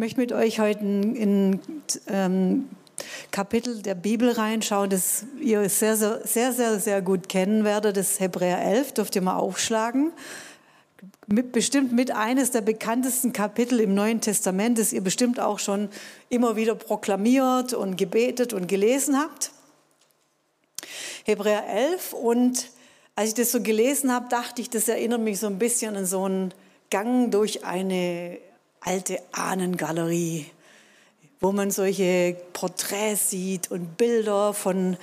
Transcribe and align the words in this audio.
Ich 0.00 0.16
möchte 0.16 0.20
mit 0.20 0.32
euch 0.32 0.60
heute 0.60 0.78
in, 0.78 1.60
ähm, 2.06 2.68
Kapitel 3.32 3.82
der 3.82 3.96
Bibel 3.96 4.30
reinschauen, 4.30 4.90
das 4.90 5.24
ihr 5.40 5.68
sehr, 5.68 5.96
sehr, 5.96 6.24
sehr, 6.24 6.52
sehr, 6.52 6.78
sehr 6.78 7.02
gut 7.02 7.28
kennen 7.28 7.64
werdet. 7.64 7.96
Das 7.96 8.20
Hebräer 8.20 8.62
11 8.62 8.92
dürft 8.92 9.16
ihr 9.16 9.22
mal 9.22 9.34
aufschlagen. 9.34 10.12
Mit, 11.26 11.50
bestimmt 11.50 11.90
mit 11.90 12.12
eines 12.12 12.52
der 12.52 12.60
bekanntesten 12.60 13.32
Kapitel 13.32 13.80
im 13.80 13.96
Neuen 13.96 14.20
Testament, 14.20 14.78
das 14.78 14.92
ihr 14.92 15.00
bestimmt 15.00 15.40
auch 15.40 15.58
schon 15.58 15.88
immer 16.28 16.54
wieder 16.54 16.76
proklamiert 16.76 17.74
und 17.74 17.96
gebetet 17.96 18.52
und 18.52 18.68
gelesen 18.68 19.18
habt. 19.18 19.50
Hebräer 21.24 21.66
11 21.68 22.12
und 22.12 22.68
als 23.16 23.30
ich 23.30 23.34
das 23.34 23.50
so 23.50 23.60
gelesen 23.60 24.14
habe, 24.14 24.28
dachte 24.28 24.62
ich, 24.62 24.70
das 24.70 24.86
erinnert 24.86 25.22
mich 25.22 25.40
so 25.40 25.48
ein 25.48 25.58
bisschen 25.58 25.96
an 25.96 26.06
so 26.06 26.22
einen 26.22 26.54
Gang 26.88 27.32
durch 27.32 27.64
eine 27.64 28.38
alte 28.80 29.20
Ahnengalerie, 29.32 30.46
wo 31.40 31.52
man 31.52 31.70
solche 31.70 32.36
Porträts 32.52 33.30
sieht 33.30 33.70
und 33.70 33.96
Bilder 33.96 34.54
von, 34.54 34.96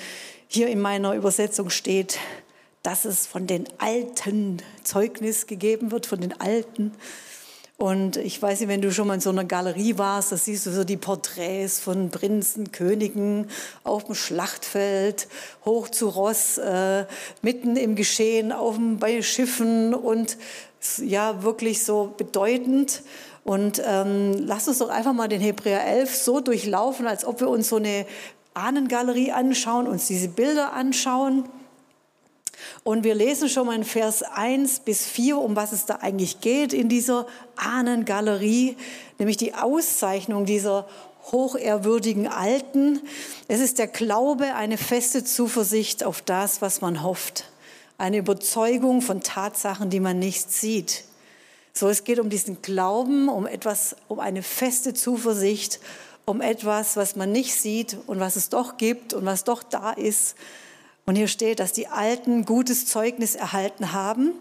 hier 0.48 0.68
in 0.68 0.82
meiner 0.82 1.14
Übersetzung 1.14 1.70
steht, 1.70 2.20
dass 2.84 3.06
es 3.06 3.26
von 3.26 3.48
den 3.48 3.66
Alten 3.80 4.62
Zeugnis 4.84 5.48
gegeben 5.48 5.92
wird, 5.92 6.06
von 6.06 6.22
den 6.22 6.40
Alten. 6.40 6.92
Und 7.78 8.16
ich 8.16 8.42
weiß 8.42 8.62
nicht, 8.62 8.70
wenn 8.70 8.82
du 8.82 8.92
schon 8.92 9.08
mal 9.08 9.16
in 9.16 9.20
so 9.20 9.32
einer 9.32 9.44
Galerie 9.44 9.98
warst, 9.98 10.32
da 10.32 10.38
siehst 10.38 10.66
du 10.66 10.72
so 10.72 10.86
die 10.86 10.96
Porträts 10.96 11.80
von 11.80 12.10
Prinzen, 12.10 12.72
Königen 12.72 13.50
auf 13.84 14.06
dem 14.06 14.16
Schlachtfeld, 14.16 15.28
hoch 15.66 15.90
zu 15.90 16.08
Ross, 16.08 16.58
äh, 16.58 17.06
mitten 17.42 17.76
im 17.76 17.96
Geschehen, 17.96 18.54
auf 18.54 18.76
dem, 18.76 18.98
bei 18.98 19.22
Schiffen 19.22 19.94
und 19.94 20.38
ja, 21.00 21.44
wirklich 21.44 21.84
so 21.84 22.14
bedeutend. 22.16 23.04
Und 23.44 23.82
ähm, 23.86 24.34
lass 24.38 24.70
uns 24.70 24.80
doch 24.80 24.90
einfach 24.90 25.14
mal 25.14 25.28
den 25.28 25.42
Hebräer 25.42 25.86
11 25.86 26.16
so 26.16 26.40
durchlaufen, 26.40 27.08
als 27.08 27.26
ob 27.26 27.42
wir 27.42 27.50
uns 27.50 27.68
so 27.68 27.76
eine 27.76 28.06
Ahnengalerie 28.54 29.34
anschauen, 29.34 29.86
uns 29.86 30.08
diese 30.08 30.30
Bilder 30.30 30.72
anschauen. 30.72 31.44
Und 32.84 33.04
wir 33.04 33.16
lesen 33.16 33.50
schon 33.50 33.68
mal 33.68 33.76
in 33.76 33.84
Vers 33.84 34.24
1 34.24 34.82
bis 34.82 35.06
4, 35.06 35.38
um 35.38 35.56
was 35.56 35.72
es 35.72 35.86
da 35.86 35.96
eigentlich 35.96 36.42
geht 36.42 36.74
in 36.74 36.90
dieser 36.90 37.28
Ahnengalerie, 37.56 38.78
nämlich 39.18 39.38
die 39.38 39.54
Auszeichnung 39.54 40.46
dieser 40.46 40.88
hochehrwürdigen 41.32 42.28
Alten. 42.28 43.02
Es 43.48 43.60
ist 43.60 43.80
der 43.80 43.88
Glaube, 43.88 44.56
eine 44.56 44.78
feste 44.78 45.24
Zuversicht 45.24 46.04
auf 46.04 46.22
das, 46.22 46.62
was 46.62 46.82
man 46.82 47.04
hofft, 47.04 47.46
eine 47.98 48.18
Überzeugung 48.18 49.02
von 49.02 49.22
Tatsachen, 49.22 49.90
die 49.90 50.00
man 50.00 50.20
nicht 50.20 50.52
sieht. 50.52 51.06
So, 51.74 51.90
es 51.90 52.04
geht 52.04 52.20
um 52.20 52.30
diesen 52.30 52.62
Glauben, 52.62 53.28
um 53.28 53.48
etwas, 53.48 53.96
um 54.08 54.20
eine 54.20 54.44
feste 54.44 54.94
Zuversicht, 54.94 55.80
um 56.26 56.42
etwas, 56.42 56.98
was 56.98 57.16
man 57.16 57.32
nicht 57.32 57.54
sieht 57.54 57.98
und 58.08 58.20
was 58.20 58.36
es 58.36 58.50
doch 58.50 58.78
gibt 58.78 59.14
und 59.14 59.26
was 59.26 59.44
doch 59.44 59.62
da 59.64 59.92
ist. 59.92 60.36
Und 61.06 61.16
hier 61.16 61.28
steht, 61.28 61.60
dass 61.60 61.72
die 61.72 61.88
Alten 61.88 62.46
gutes 62.46 62.88
Zeugnis 62.88 63.36
erhalten 63.36 63.94
haben. 63.94 64.32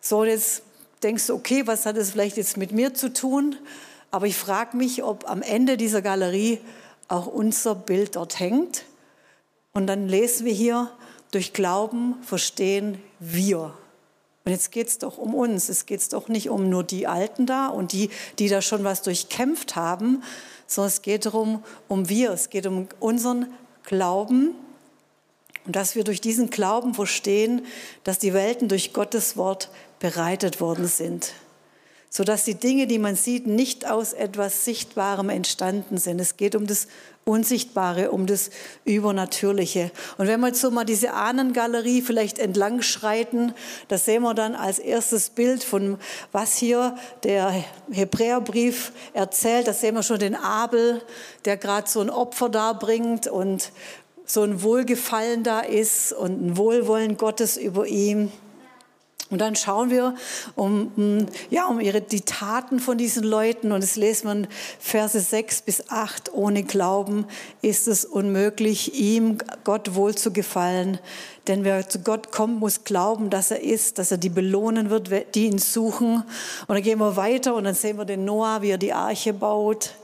So, 0.00 0.24
jetzt 0.24 0.62
denkst 1.02 1.26
du, 1.26 1.34
okay, 1.34 1.66
was 1.66 1.84
hat 1.84 1.96
es 1.96 2.12
vielleicht 2.12 2.36
jetzt 2.36 2.56
mit 2.56 2.72
mir 2.72 2.94
zu 2.94 3.12
tun? 3.12 3.56
Aber 4.10 4.26
ich 4.26 4.36
frage 4.36 4.76
mich, 4.76 5.02
ob 5.02 5.28
am 5.28 5.42
Ende 5.42 5.76
dieser 5.76 6.02
Galerie 6.02 6.60
auch 7.08 7.26
unser 7.26 7.74
Bild 7.74 8.16
dort 8.16 8.38
hängt. 8.38 8.84
Und 9.72 9.86
dann 9.86 10.08
lesen 10.08 10.46
wir 10.46 10.52
hier, 10.52 10.90
durch 11.32 11.52
Glauben 11.52 12.16
verstehen 12.22 13.00
wir. 13.18 13.74
Und 14.44 14.52
jetzt 14.52 14.72
geht 14.72 14.88
es 14.88 14.98
doch 14.98 15.18
um 15.18 15.34
uns. 15.34 15.68
Es 15.68 15.86
geht 15.86 16.12
doch 16.12 16.28
nicht 16.28 16.50
um 16.50 16.68
nur 16.70 16.82
die 16.82 17.06
Alten 17.06 17.46
da 17.46 17.68
und 17.68 17.92
die, 17.92 18.10
die 18.38 18.48
da 18.48 18.62
schon 18.62 18.84
was 18.84 19.02
durchkämpft 19.02 19.76
haben, 19.76 20.22
sondern 20.66 20.88
es 20.88 21.02
geht 21.02 21.26
darum, 21.26 21.62
um 21.88 22.08
wir. 22.08 22.32
Es 22.32 22.50
geht 22.50 22.66
um 22.66 22.88
unseren 23.00 23.52
Glauben 23.84 24.54
und 25.66 25.76
dass 25.76 25.94
wir 25.94 26.04
durch 26.04 26.20
diesen 26.20 26.50
Glauben 26.50 26.94
verstehen, 26.94 27.66
dass 28.04 28.18
die 28.18 28.34
Welten 28.34 28.68
durch 28.68 28.92
Gottes 28.92 29.36
Wort 29.36 29.70
bereitet 29.98 30.60
worden 30.60 30.86
sind 30.86 31.32
sodass 32.12 32.44
die 32.44 32.56
Dinge, 32.56 32.88
die 32.88 32.98
man 32.98 33.14
sieht, 33.14 33.46
nicht 33.46 33.88
aus 33.88 34.12
etwas 34.12 34.64
Sichtbarem 34.64 35.28
entstanden 35.28 35.96
sind. 35.96 36.20
Es 36.20 36.36
geht 36.36 36.56
um 36.56 36.66
das 36.66 36.88
Unsichtbare, 37.24 38.10
um 38.10 38.26
das 38.26 38.50
Übernatürliche. 38.84 39.92
Und 40.18 40.26
wenn 40.26 40.40
wir 40.40 40.48
jetzt 40.48 40.60
so 40.60 40.72
mal 40.72 40.84
diese 40.84 41.12
Ahnengalerie 41.12 42.02
vielleicht 42.02 42.40
entlang 42.40 42.82
schreiten, 42.82 43.54
da 43.86 43.96
sehen 43.96 44.24
wir 44.24 44.34
dann 44.34 44.56
als 44.56 44.80
erstes 44.80 45.30
Bild 45.30 45.62
von 45.62 45.98
was 46.32 46.56
hier 46.56 46.96
der 47.22 47.64
Hebräerbrief 47.92 48.90
erzählt. 49.12 49.68
Da 49.68 49.72
sehen 49.72 49.94
wir 49.94 50.02
schon 50.02 50.18
den 50.18 50.34
Abel, 50.34 51.02
der 51.44 51.56
gerade 51.56 51.88
so 51.88 52.00
ein 52.00 52.10
Opfer 52.10 52.48
darbringt 52.48 53.28
und 53.28 53.70
so 54.32 54.42
ein 54.42 54.62
Wohlgefallen 54.62 55.42
da 55.42 55.60
ist 55.60 56.12
und 56.12 56.44
ein 56.44 56.56
Wohlwollen 56.56 57.16
Gottes 57.16 57.56
über 57.56 57.86
ihm. 57.86 58.30
Und 59.30 59.40
dann 59.40 59.54
schauen 59.54 59.90
wir 59.90 60.16
um, 60.56 61.26
ja, 61.50 61.66
um 61.66 61.78
ihre, 61.78 62.00
die 62.00 62.22
Taten 62.22 62.80
von 62.80 62.98
diesen 62.98 63.22
Leuten 63.22 63.70
und 63.70 63.84
es 63.84 63.94
lesen 63.94 64.42
wir 64.42 64.48
Verse 64.80 65.18
6 65.18 65.62
bis 65.62 65.88
8. 65.88 66.32
Ohne 66.34 66.64
Glauben 66.64 67.26
ist 67.62 67.86
es 67.86 68.04
unmöglich, 68.04 68.94
ihm, 68.98 69.38
Gott 69.62 69.94
wohl 69.94 70.16
zu 70.16 70.32
gefallen. 70.32 70.98
Denn 71.46 71.62
wer 71.62 71.88
zu 71.88 72.00
Gott 72.00 72.32
kommt, 72.32 72.58
muss 72.58 72.82
glauben, 72.82 73.30
dass 73.30 73.52
er 73.52 73.62
ist, 73.62 73.98
dass 73.98 74.10
er 74.10 74.18
die 74.18 74.30
belohnen 74.30 74.90
wird, 74.90 75.10
die 75.36 75.46
ihn 75.46 75.58
suchen. 75.58 76.24
Und 76.66 76.74
dann 76.74 76.82
gehen 76.82 76.98
wir 76.98 77.14
weiter 77.16 77.54
und 77.54 77.64
dann 77.64 77.74
sehen 77.74 77.98
wir 77.98 78.04
den 78.04 78.24
Noah, 78.24 78.62
wie 78.62 78.70
er 78.70 78.78
die 78.78 78.92
Arche 78.92 79.32
baut, 79.32 79.94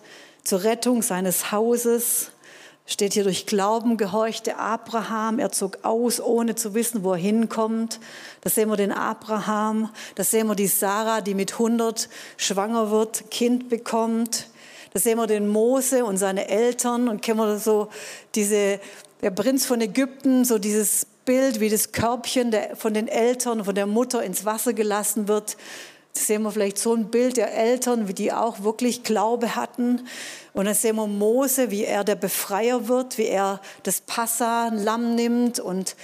zur 0.44 0.62
Rettung 0.62 1.02
seines 1.02 1.50
Hauses. 1.50 2.30
Steht 2.88 3.14
hier 3.14 3.24
durch 3.24 3.46
Glauben 3.46 3.96
gehorchte 3.96 4.58
Abraham. 4.58 5.40
Er 5.40 5.50
zog 5.50 5.78
aus, 5.82 6.20
ohne 6.20 6.54
zu 6.54 6.72
wissen, 6.74 7.02
wo 7.02 7.12
er 7.12 7.18
hinkommt. 7.18 7.98
Da 8.42 8.50
sehen 8.50 8.68
wir 8.68 8.76
den 8.76 8.92
Abraham. 8.92 9.90
Da 10.14 10.22
sehen 10.22 10.46
wir 10.46 10.54
die 10.54 10.68
Sarah, 10.68 11.20
die 11.20 11.34
mit 11.34 11.54
100 11.54 12.08
schwanger 12.36 12.92
wird, 12.92 13.28
Kind 13.32 13.68
bekommt. 13.68 14.46
Da 14.92 15.00
sehen 15.00 15.18
wir 15.18 15.26
den 15.26 15.48
Mose 15.48 16.04
und 16.04 16.16
seine 16.16 16.48
Eltern 16.48 17.08
und 17.08 17.22
kennen 17.22 17.40
wir 17.40 17.58
so 17.58 17.88
diese, 18.36 18.78
der 19.20 19.30
Prinz 19.30 19.66
von 19.66 19.80
Ägypten, 19.80 20.44
so 20.44 20.58
dieses 20.58 21.06
Bild, 21.24 21.58
wie 21.58 21.68
das 21.68 21.90
Körbchen 21.90 22.52
der, 22.52 22.76
von 22.76 22.94
den 22.94 23.08
Eltern, 23.08 23.64
von 23.64 23.74
der 23.74 23.86
Mutter 23.86 24.22
ins 24.22 24.44
Wasser 24.44 24.72
gelassen 24.74 25.26
wird. 25.26 25.56
Sehen 26.16 26.42
wir 26.42 26.50
vielleicht 26.50 26.78
so 26.78 26.94
ein 26.94 27.10
Bild 27.10 27.36
der 27.36 27.54
Eltern, 27.54 28.08
wie 28.08 28.14
die 28.14 28.32
auch 28.32 28.62
wirklich 28.62 29.02
Glaube 29.02 29.54
hatten. 29.54 30.06
Und 30.52 30.64
dann 30.64 30.74
sehen 30.74 30.96
wir 30.96 31.06
Mose, 31.06 31.70
wie 31.70 31.84
er 31.84 32.04
der 32.04 32.14
Befreier 32.14 32.88
wird, 32.88 33.18
wie 33.18 33.26
er 33.26 33.60
das 33.82 34.00
Passa, 34.00 34.68
Lamm 34.68 35.14
nimmt 35.14 35.60
und 35.60 35.96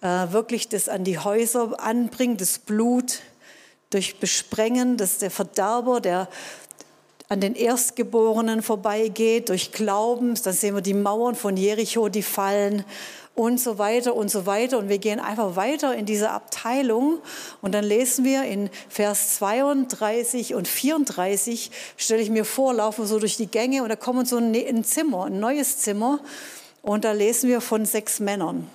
äh, 0.00 0.06
wirklich 0.30 0.68
das 0.68 0.88
an 0.88 1.04
die 1.04 1.18
Häuser 1.18 1.74
anbringt, 1.78 2.40
das 2.40 2.58
Blut 2.58 3.20
durch 3.90 4.18
Besprengen, 4.18 4.96
dass 4.96 5.18
der 5.18 5.30
Verderber, 5.30 6.00
der 6.00 6.28
an 7.28 7.40
den 7.40 7.54
Erstgeborenen 7.54 8.62
vorbeigeht, 8.62 9.50
durch 9.50 9.72
Glauben, 9.72 10.34
dann 10.42 10.54
sehen 10.54 10.74
wir 10.74 10.80
die 10.80 10.94
Mauern 10.94 11.34
von 11.34 11.56
Jericho, 11.56 12.08
die 12.08 12.22
fallen 12.22 12.84
und 13.38 13.60
so 13.60 13.78
weiter 13.78 14.16
und 14.16 14.30
so 14.30 14.46
weiter. 14.46 14.78
Und 14.78 14.88
wir 14.88 14.98
gehen 14.98 15.20
einfach 15.20 15.54
weiter 15.54 15.94
in 15.94 16.06
dieser 16.06 16.32
Abteilung 16.32 17.18
und 17.62 17.72
dann 17.72 17.84
lesen 17.84 18.24
wir 18.24 18.42
in 18.42 18.68
Vers 18.88 19.36
32 19.36 20.54
und 20.54 20.66
34, 20.66 21.70
stelle 21.96 22.20
ich 22.20 22.30
mir 22.30 22.44
vor, 22.44 22.74
laufen 22.74 23.06
so 23.06 23.20
durch 23.20 23.36
die 23.36 23.46
Gänge 23.46 23.84
und 23.84 23.90
da 23.90 23.96
kommen 23.96 24.26
so 24.26 24.38
ein 24.38 24.50
ne-, 24.50 24.82
Zimmer, 24.82 25.26
ein 25.26 25.38
neues 25.38 25.78
Zimmer 25.78 26.18
und 26.82 27.04
da 27.04 27.12
lesen 27.12 27.48
wir 27.48 27.60
von 27.60 27.86
sechs 27.86 28.18
Männern. 28.18 28.68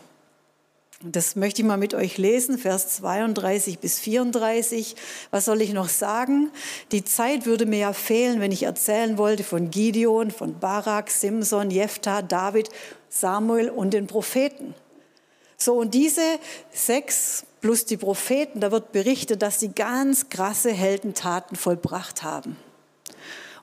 Das 1.06 1.36
möchte 1.36 1.62
ich 1.62 1.68
mal 1.68 1.76
mit 1.76 1.94
euch 1.94 2.18
lesen, 2.18 2.58
Vers 2.58 2.96
32 2.96 3.80
bis 3.80 4.00
34. 4.00 4.96
Was 5.32 5.44
soll 5.44 5.62
ich 5.62 5.74
noch 5.74 5.90
sagen? 5.90 6.50
Die 6.94 7.04
Zeit 7.04 7.46
würde 7.46 7.66
mir 7.66 7.80
ja 7.80 7.94
fehlen, 7.94 8.40
wenn 8.40 8.54
ich 8.54 8.64
erzählen 8.64 9.18
wollte 9.18 9.44
von 9.44 9.70
Gideon, 9.70 10.32
von 10.32 10.60
Barak, 10.60 11.12
Simson, 11.12 11.72
Jephthah, 11.72 12.22
David 12.22 12.70
Samuel 13.10 13.70
und 13.70 13.94
den 13.94 14.08
Propheten. 14.08 14.76
So, 15.58 15.74
und 15.74 15.94
diese 15.94 16.22
sechs 16.72 17.46
plus 17.60 17.84
die 17.86 17.98
Propheten, 17.98 18.62
da 18.62 18.72
wird 18.72 18.94
berichtet, 18.94 19.42
dass 19.42 19.60
sie 19.60 19.74
ganz 19.74 20.30
krasse 20.30 20.72
Heldentaten 20.72 21.58
vollbracht 21.58 22.24
haben. 22.24 22.56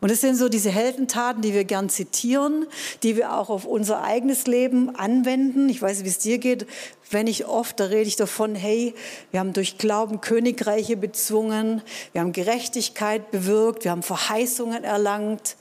Und 0.00 0.10
es 0.10 0.22
sind 0.22 0.36
so 0.36 0.48
diese 0.48 0.70
Heldentaten, 0.70 1.42
die 1.42 1.52
wir 1.52 1.64
gern 1.64 1.90
zitieren, 1.90 2.66
die 3.02 3.16
wir 3.16 3.34
auch 3.36 3.50
auf 3.50 3.66
unser 3.66 4.02
eigenes 4.02 4.46
Leben 4.46 4.96
anwenden. 4.96 5.68
Ich 5.68 5.82
weiß 5.82 6.04
wie 6.04 6.08
es 6.08 6.18
dir 6.18 6.38
geht. 6.38 6.66
Wenn 7.10 7.26
ich 7.26 7.46
oft, 7.46 7.78
da 7.80 7.84
rede 7.86 8.08
ich 8.08 8.16
davon, 8.16 8.54
hey, 8.54 8.94
wir 9.30 9.40
haben 9.40 9.52
durch 9.52 9.76
Glauben 9.76 10.20
Königreiche 10.20 10.96
bezwungen, 10.96 11.82
wir 12.12 12.22
haben 12.22 12.32
Gerechtigkeit 12.32 13.30
bewirkt, 13.30 13.84
wir 13.84 13.90
haben 13.90 14.02
Verheißungen 14.02 14.84
erlangt, 14.84 15.56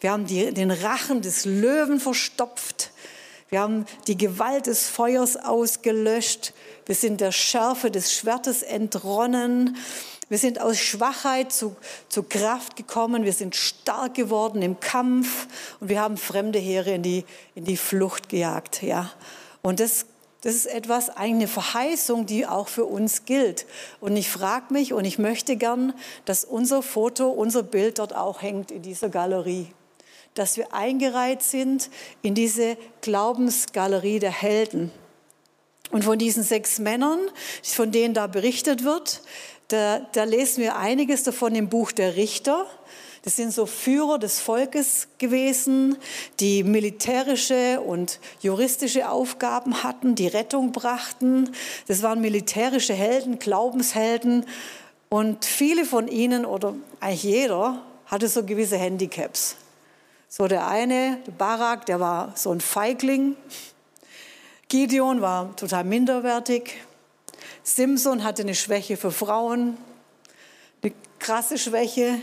wir 0.00 0.10
haben 0.10 0.26
die, 0.26 0.52
den 0.52 0.70
Rachen 0.70 1.22
des 1.22 1.44
Löwen 1.44 2.00
verstopft, 2.00 2.90
Wir 3.54 3.60
haben 3.60 3.86
die 4.08 4.18
Gewalt 4.18 4.66
des 4.66 4.88
Feuers 4.88 5.36
ausgelöscht. 5.36 6.54
Wir 6.86 6.96
sind 6.96 7.20
der 7.20 7.30
Schärfe 7.30 7.92
des 7.92 8.12
Schwertes 8.12 8.62
entronnen. 8.62 9.76
Wir 10.28 10.38
sind 10.38 10.60
aus 10.60 10.78
Schwachheit 10.78 11.52
zu, 11.52 11.76
zu 12.08 12.22
Kraft 12.22 12.76
gekommen. 12.76 13.24
Wir 13.24 13.32
sind 13.32 13.56
stark 13.56 14.14
geworden 14.14 14.62
im 14.62 14.80
Kampf 14.80 15.46
und 15.80 15.88
wir 15.88 16.00
haben 16.00 16.16
fremde 16.16 16.58
Heere 16.58 16.94
in 16.94 17.02
die, 17.02 17.24
in 17.54 17.64
die 17.64 17.76
Flucht 17.76 18.28
gejagt. 18.28 18.82
Ja. 18.82 19.12
Und 19.62 19.80
das, 19.80 20.06
das 20.40 20.54
ist 20.54 20.66
etwas, 20.66 21.10
eine 21.10 21.46
Verheißung, 21.46 22.26
die 22.26 22.46
auch 22.46 22.68
für 22.68 22.86
uns 22.86 23.24
gilt. 23.26 23.66
Und 24.00 24.16
ich 24.16 24.30
frage 24.30 24.72
mich 24.72 24.92
und 24.92 25.04
ich 25.04 25.18
möchte 25.18 25.56
gern, 25.56 25.92
dass 26.24 26.44
unser 26.44 26.82
Foto, 26.82 27.28
unser 27.28 27.62
Bild 27.62 27.98
dort 27.98 28.14
auch 28.14 28.40
hängt 28.40 28.70
in 28.70 28.82
dieser 28.82 29.10
Galerie. 29.10 29.68
Dass 30.34 30.56
wir 30.56 30.72
eingereiht 30.72 31.42
sind 31.42 31.90
in 32.22 32.34
diese 32.34 32.76
Glaubensgalerie 33.02 34.18
der 34.18 34.32
Helden. 34.32 34.90
Und 35.90 36.02
von 36.02 36.18
diesen 36.18 36.42
sechs 36.42 36.78
Männern, 36.78 37.20
von 37.62 37.92
denen 37.92 38.14
da 38.14 38.26
berichtet 38.26 38.84
wird, 38.84 39.20
da, 39.68 40.00
da 40.12 40.24
lesen 40.24 40.62
wir 40.62 40.76
einiges 40.76 41.22
davon 41.22 41.54
im 41.54 41.68
Buch 41.68 41.92
der 41.92 42.16
Richter. 42.16 42.66
Das 43.22 43.36
sind 43.36 43.52
so 43.52 43.64
Führer 43.64 44.18
des 44.18 44.40
Volkes 44.40 45.08
gewesen, 45.16 45.96
die 46.40 46.62
militärische 46.62 47.80
und 47.80 48.20
juristische 48.40 49.08
Aufgaben 49.08 49.82
hatten, 49.82 50.14
die 50.14 50.26
Rettung 50.26 50.72
brachten. 50.72 51.50
Das 51.86 52.02
waren 52.02 52.20
militärische 52.20 52.92
Helden, 52.92 53.38
Glaubenshelden. 53.38 54.44
Und 55.08 55.46
viele 55.46 55.86
von 55.86 56.06
ihnen, 56.08 56.44
oder 56.44 56.74
eigentlich 57.00 57.22
jeder, 57.22 57.82
hatte 58.06 58.28
so 58.28 58.44
gewisse 58.44 58.76
Handicaps. 58.76 59.56
So 60.28 60.46
der 60.46 60.68
eine, 60.68 61.18
der 61.26 61.32
Barak, 61.32 61.86
der 61.86 62.00
war 62.00 62.32
so 62.34 62.50
ein 62.50 62.60
Feigling. 62.60 63.36
Gideon 64.68 65.22
war 65.22 65.56
total 65.56 65.84
minderwertig. 65.84 66.82
Simson 67.66 68.24
hatte 68.24 68.42
eine 68.42 68.54
Schwäche 68.54 68.98
für 68.98 69.10
Frauen, 69.10 69.78
eine 70.82 70.92
krasse 71.18 71.56
Schwäche. 71.56 72.20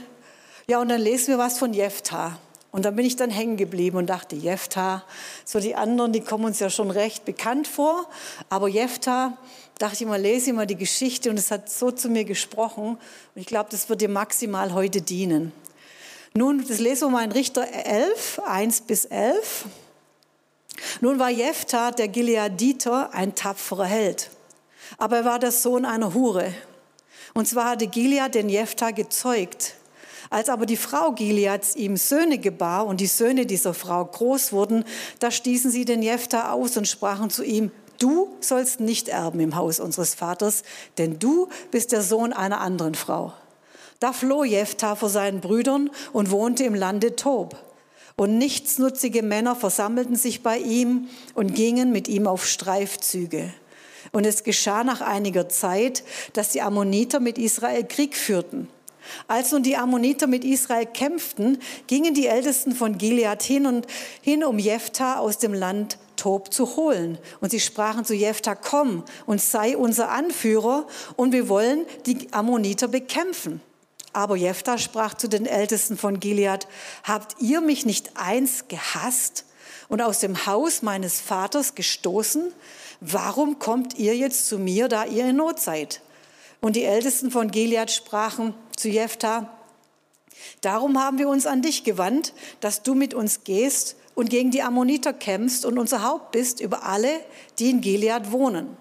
Ja, 0.67 0.79
und 0.79 0.89
dann 0.89 1.01
lesen 1.01 1.29
wir 1.29 1.39
was 1.39 1.57
von 1.57 1.73
Jephthah. 1.73 2.37
Und 2.71 2.85
dann 2.85 2.95
bin 2.95 3.05
ich 3.05 3.15
dann 3.15 3.31
hängen 3.31 3.57
geblieben 3.57 3.97
und 3.97 4.05
dachte, 4.05 4.35
Jephthah, 4.35 5.03
so 5.43 5.59
die 5.59 5.75
anderen, 5.75 6.13
die 6.13 6.21
kommen 6.21 6.45
uns 6.45 6.59
ja 6.59 6.69
schon 6.69 6.91
recht 6.91 7.25
bekannt 7.25 7.67
vor. 7.67 8.07
Aber 8.49 8.67
Jephthah, 8.67 9.35
dachte 9.79 10.03
ich 10.03 10.05
mal, 10.07 10.21
lese 10.21 10.51
ich 10.51 10.55
mal 10.55 10.67
die 10.67 10.77
Geschichte 10.77 11.31
und 11.31 11.39
es 11.39 11.49
hat 11.49 11.71
so 11.71 11.89
zu 11.89 12.07
mir 12.07 12.23
gesprochen. 12.23 12.89
Und 12.89 13.41
ich 13.41 13.47
glaube, 13.47 13.69
das 13.71 13.89
wird 13.89 14.01
dir 14.01 14.09
maximal 14.09 14.73
heute 14.73 15.01
dienen. 15.01 15.51
Nun, 16.35 16.63
das 16.65 16.77
lesen 16.77 17.07
wir 17.07 17.09
mal 17.09 17.25
in 17.25 17.31
Richter 17.31 17.67
11, 17.67 18.41
1 18.45 18.81
bis 18.81 19.05
11. 19.05 19.65
Nun 21.01 21.17
war 21.17 21.31
Jephthah, 21.31 21.89
der 21.89 22.09
Gileaditer, 22.09 23.11
ein 23.13 23.33
tapferer 23.33 23.85
Held 23.85 24.29
aber 25.01 25.17
er 25.17 25.25
war 25.25 25.39
der 25.39 25.51
Sohn 25.51 25.83
einer 25.83 26.13
Hure. 26.13 26.53
Und 27.33 27.47
zwar 27.47 27.71
hatte 27.71 27.87
Gilead 27.87 28.35
den 28.35 28.49
Jephthah 28.49 28.91
gezeugt. 28.91 29.73
Als 30.29 30.47
aber 30.47 30.67
die 30.67 30.77
Frau 30.77 31.13
Gileads 31.13 31.75
ihm 31.75 31.97
Söhne 31.97 32.37
gebar 32.37 32.85
und 32.85 33.01
die 33.01 33.07
Söhne 33.07 33.47
dieser 33.47 33.73
Frau 33.73 34.05
groß 34.05 34.53
wurden, 34.53 34.85
da 35.17 35.31
stießen 35.31 35.71
sie 35.71 35.85
den 35.85 36.03
Jephthah 36.03 36.51
aus 36.51 36.77
und 36.77 36.87
sprachen 36.87 37.31
zu 37.31 37.43
ihm, 37.43 37.71
du 37.97 38.29
sollst 38.41 38.79
nicht 38.79 39.09
erben 39.09 39.39
im 39.39 39.55
Haus 39.55 39.79
unseres 39.79 40.13
Vaters, 40.13 40.61
denn 40.99 41.17
du 41.17 41.49
bist 41.71 41.93
der 41.93 42.03
Sohn 42.03 42.31
einer 42.31 42.61
anderen 42.61 42.93
Frau. 42.93 43.33
Da 43.99 44.13
floh 44.13 44.43
Jephthah 44.43 44.95
vor 44.95 45.09
seinen 45.09 45.41
Brüdern 45.41 45.89
und 46.13 46.29
wohnte 46.29 46.63
im 46.63 46.75
Lande 46.75 47.15
Tob. 47.15 47.57
Und 48.17 48.37
nichtsnutzige 48.37 49.23
Männer 49.23 49.55
versammelten 49.55 50.15
sich 50.15 50.43
bei 50.43 50.59
ihm 50.59 51.07
und 51.33 51.55
gingen 51.55 51.91
mit 51.91 52.07
ihm 52.07 52.27
auf 52.27 52.45
Streifzüge. 52.45 53.51
Und 54.11 54.25
es 54.25 54.43
geschah 54.43 54.83
nach 54.83 55.01
einiger 55.01 55.47
Zeit, 55.47 56.03
dass 56.33 56.49
die 56.49 56.61
Ammoniter 56.61 57.19
mit 57.19 57.37
Israel 57.37 57.85
Krieg 57.85 58.15
führten. 58.15 58.67
Als 59.27 59.51
nun 59.51 59.63
die 59.63 59.77
Ammoniter 59.77 60.27
mit 60.27 60.43
Israel 60.43 60.85
kämpften, 60.85 61.57
gingen 61.87 62.13
die 62.13 62.27
Ältesten 62.27 62.73
von 62.73 62.97
Gilead 62.97 63.41
hin 63.41 63.65
und 63.65 63.87
hin, 64.21 64.43
um 64.43 64.59
Jephthah 64.59 65.17
aus 65.19 65.37
dem 65.37 65.53
Land 65.53 65.97
Tob 66.15 66.53
zu 66.53 66.75
holen. 66.75 67.17
Und 67.39 67.49
sie 67.49 67.59
sprachen 67.59 68.05
zu 68.05 68.13
Jephthah, 68.13 68.55
komm 68.55 69.03
und 69.25 69.41
sei 69.41 69.75
unser 69.75 70.09
Anführer 70.11 70.85
und 71.15 71.31
wir 71.31 71.49
wollen 71.49 71.85
die 72.05 72.27
Ammoniter 72.31 72.87
bekämpfen. 72.87 73.59
Aber 74.13 74.35
Jephthah 74.35 74.77
sprach 74.77 75.15
zu 75.15 75.27
den 75.27 75.45
Ältesten 75.45 75.97
von 75.97 76.19
Gilead, 76.19 76.67
habt 77.03 77.41
ihr 77.41 77.61
mich 77.61 77.85
nicht 77.85 78.11
eins 78.17 78.67
gehasst 78.67 79.45
und 79.91 80.01
aus 80.01 80.17
dem 80.17 80.47
Haus 80.47 80.81
meines 80.81 81.21
Vaters 81.21 81.75
gestoßen? 81.75 82.51
warum 83.01 83.59
kommt 83.59 83.97
ihr 83.97 84.15
jetzt 84.15 84.47
zu 84.47 84.57
mir, 84.59 84.87
da 84.87 85.05
ihr 85.05 85.25
in 85.25 85.35
Not 85.35 85.59
seid? 85.59 86.01
Und 86.61 86.75
die 86.75 86.83
Ältesten 86.83 87.31
von 87.31 87.49
Gilead 87.51 87.91
sprachen 87.91 88.53
zu 88.77 88.87
Jephthah, 88.87 89.51
darum 90.61 91.01
haben 91.03 91.17
wir 91.17 91.27
uns 91.27 91.47
an 91.47 91.63
dich 91.63 91.83
gewandt, 91.83 92.33
dass 92.59 92.83
du 92.83 92.93
mit 92.93 93.13
uns 93.15 93.43
gehst 93.43 93.95
und 94.13 94.29
gegen 94.29 94.51
die 94.51 94.61
Ammoniter 94.61 95.11
kämpfst 95.11 95.65
und 95.65 95.79
unser 95.79 96.03
Haupt 96.03 96.31
bist 96.31 96.61
über 96.61 96.85
alle, 96.85 97.09
die 97.57 97.71
in 97.71 97.81
Gilead 97.81 98.31
wohnen. 98.31 98.77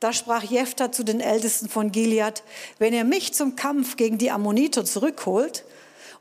Da 0.00 0.12
sprach 0.12 0.42
Jephthah 0.42 0.90
zu 0.90 1.04
den 1.04 1.20
Ältesten 1.20 1.68
von 1.68 1.92
Gilead, 1.92 2.42
wenn 2.78 2.92
ihr 2.92 3.04
mich 3.04 3.32
zum 3.34 3.54
Kampf 3.54 3.96
gegen 3.96 4.18
die 4.18 4.32
Ammoniter 4.32 4.84
zurückholt 4.84 5.64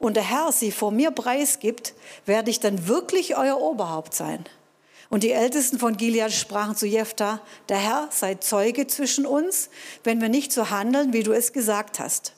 und 0.03 0.15
der 0.15 0.30
Herr 0.30 0.51
sie 0.51 0.71
vor 0.71 0.92
mir 0.92 1.12
preisgibt, 1.12 1.94
werde 2.25 2.50
ich 2.50 2.59
dann 2.59 2.88
wirklich 2.88 3.38
euer 3.38 3.59
Oberhaupt 3.62 4.13
sein. 4.13 4.45
Und 5.09 5.24
die 5.24 5.31
Ältesten 5.31 5.77
von 5.77 5.98
Gilead 5.98 6.31
sprachen 6.31 6.75
zu 6.75 6.88
Jephthah, 6.88 7.42
der 7.69 7.77
Herr 7.77 8.07
sei 8.12 8.36
Zeuge 8.36 8.88
zwischen 8.88 9.25
uns, 9.25 9.69
wenn 10.03 10.21
wir 10.21 10.30
nicht 10.30 10.53
so 10.53 10.69
handeln, 10.69 11.12
wie 11.12 11.24
du 11.24 11.33
es 11.33 11.51
gesagt 11.51 12.00
hast. 12.00 12.33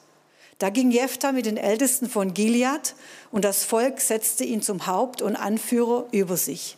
Da 0.58 0.70
ging 0.70 0.90
Jephthah 0.90 1.32
mit 1.32 1.46
den 1.46 1.56
Ältesten 1.56 2.08
von 2.08 2.34
Gilead 2.34 2.94
und 3.30 3.44
das 3.44 3.64
Volk 3.64 4.00
setzte 4.00 4.44
ihn 4.44 4.62
zum 4.62 4.86
Haupt 4.86 5.22
und 5.22 5.36
Anführer 5.36 6.06
über 6.10 6.36
sich. 6.36 6.76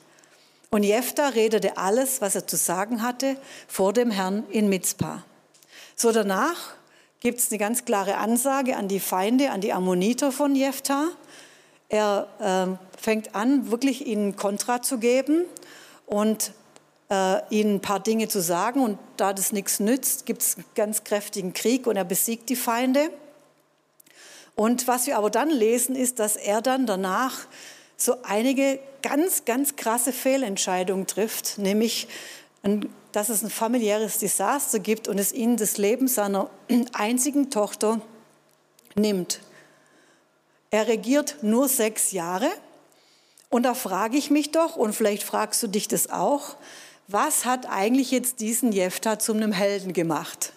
Und 0.71 0.83
Jephthah 0.83 1.29
redete 1.29 1.77
alles, 1.79 2.21
was 2.21 2.35
er 2.35 2.47
zu 2.47 2.56
sagen 2.56 3.03
hatte, 3.03 3.37
vor 3.69 3.93
dem 3.93 4.11
Herrn 4.11 4.44
in 4.50 4.69
Mizpah. 4.69 5.25
So 5.94 6.12
danach 6.12 6.75
gibt 7.26 7.40
es 7.40 7.50
eine 7.50 7.58
ganz 7.58 7.84
klare 7.84 8.19
Ansage 8.19 8.76
an 8.76 8.87
die 8.87 9.00
Feinde, 9.00 9.50
an 9.50 9.61
die 9.61 9.73
Ammoniter 9.73 10.31
von 10.31 10.55
Jephthah. 10.55 11.08
Er 11.88 12.28
äh, 12.38 13.00
fängt 13.02 13.34
an, 13.34 13.69
wirklich 13.73 14.06
ihnen 14.06 14.37
Kontra 14.37 14.81
zu 14.81 14.99
geben 14.99 15.44
und 16.06 16.52
äh, 17.11 17.40
ihnen 17.52 17.75
ein 17.75 17.81
paar 17.81 17.99
Dinge 17.99 18.28
zu 18.28 18.40
sagen. 18.40 18.81
Und 18.81 19.00
da 19.17 19.32
das 19.32 19.50
nichts 19.50 19.81
nützt, 19.81 20.25
gibt 20.25 20.40
es 20.40 20.55
einen 20.55 20.67
ganz 20.76 21.02
kräftigen 21.02 21.52
Krieg 21.52 21.88
und 21.88 21.96
er 21.96 22.05
besiegt 22.05 22.49
die 22.49 22.55
Feinde. 22.55 23.11
Und 24.54 24.87
was 24.87 25.09
wir 25.09 25.18
aber 25.18 25.28
dann 25.28 25.50
lesen, 25.50 25.97
ist, 25.97 26.21
dass 26.21 26.37
er 26.37 26.62
dann 26.62 26.87
danach 26.87 27.49
so 27.97 28.18
einige 28.23 28.78
ganz, 29.02 29.45
ganz 29.45 29.75
krasse 29.75 30.12
Fehlentscheidungen 30.12 31.09
trifft, 31.09 31.59
nämlich, 31.59 32.06
dass 33.16 33.30
es 33.30 33.42
ein 33.42 33.49
familiäres 33.49 34.18
Desaster 34.18 34.78
gibt 34.78 35.08
und 35.08 35.16
es 35.16 35.32
ihn 35.32 35.56
das 35.56 35.78
Leben 35.78 36.06
seiner 36.06 36.50
einzigen 36.92 37.49
Tochter 37.49 38.02
nimmt. 38.94 39.40
Er 40.70 40.87
regiert 40.87 41.37
nur 41.40 41.66
sechs 41.66 42.12
Jahre 42.12 42.50
und 43.49 43.62
da 43.62 43.73
frage 43.73 44.18
ich 44.18 44.30
mich 44.30 44.50
doch, 44.50 44.76
und 44.76 44.92
vielleicht 44.92 45.23
fragst 45.23 45.62
du 45.62 45.66
dich 45.66 45.88
das 45.88 46.11
auch, 46.11 46.56
was 47.08 47.46
hat 47.46 47.64
eigentlich 47.70 48.11
jetzt 48.11 48.40
diesen 48.40 48.70
Jephthah 48.70 49.18
zu 49.18 49.32
einem 49.32 49.52
Helden 49.52 49.94
gemacht? 49.94 50.52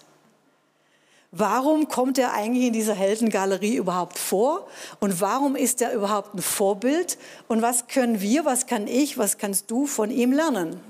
Warum 1.31 1.87
kommt 1.87 2.17
er 2.17 2.33
eigentlich 2.33 2.65
in 2.65 2.73
dieser 2.73 2.93
Heldengalerie 2.93 3.77
überhaupt 3.77 4.19
vor? 4.19 4.67
Und 4.99 5.21
warum 5.21 5.55
ist 5.55 5.81
er 5.81 5.93
überhaupt 5.93 6.35
ein 6.35 6.41
Vorbild? 6.41 7.19
Und 7.47 7.61
was 7.61 7.87
können 7.87 8.19
wir, 8.19 8.43
was 8.43 8.67
kann 8.67 8.85
ich, 8.85 9.17
was 9.17 9.37
kannst 9.37 9.71
du 9.71 9.85
von 9.85 10.11
ihm 10.11 10.33
lernen? 10.33 10.88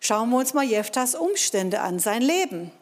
Schauen 0.00 0.30
wir 0.30 0.38
uns 0.38 0.54
mal 0.54 0.64
Jephthahs 0.64 1.14
Umstände 1.14 1.80
an, 1.80 1.98
sein 1.98 2.22
Leben. 2.22 2.72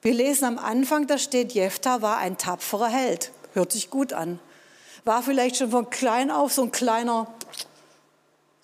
Wir 0.00 0.14
lesen 0.14 0.44
am 0.44 0.58
Anfang, 0.58 1.06
da 1.06 1.18
steht, 1.18 1.52
Jephthah 1.52 2.02
war 2.02 2.18
ein 2.18 2.38
tapferer 2.38 2.88
Held. 2.88 3.32
Hört 3.52 3.72
sich 3.72 3.90
gut 3.90 4.12
an. 4.12 4.38
War 5.04 5.22
vielleicht 5.22 5.56
schon 5.56 5.70
von 5.70 5.90
klein 5.90 6.30
auf 6.30 6.52
so 6.52 6.62
ein 6.62 6.70
kleiner 6.70 7.26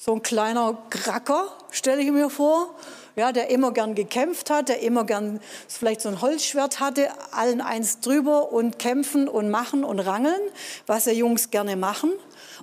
so 0.01 0.15
ein 0.15 0.23
kleiner 0.23 0.79
Kracker, 0.91 1.49
stelle 1.71 2.01
ich 2.01 2.13
mir 2.13 2.31
vor, 2.31 2.73
ja, 3.17 3.33
der 3.33 3.51
immer 3.51 3.73
gern 3.73 3.97
gekämpft 3.97 4.49
hat, 4.49 4.69
der 4.69 4.81
immer 4.81 5.05
gern 5.05 5.41
vielleicht 5.67 6.03
so 6.03 6.09
ein 6.09 6.21
Holzschwert 6.21 6.79
hatte, 6.79 7.09
allen 7.33 7.61
eins 7.61 7.99
drüber 7.99 8.53
und 8.53 8.79
kämpfen 8.79 9.27
und 9.27 9.51
machen 9.51 9.83
und 9.83 9.99
rangeln, 9.99 10.41
was 10.87 11.07
ja 11.07 11.13
Jungs 11.13 11.51
gerne 11.51 11.75
machen. 11.75 12.13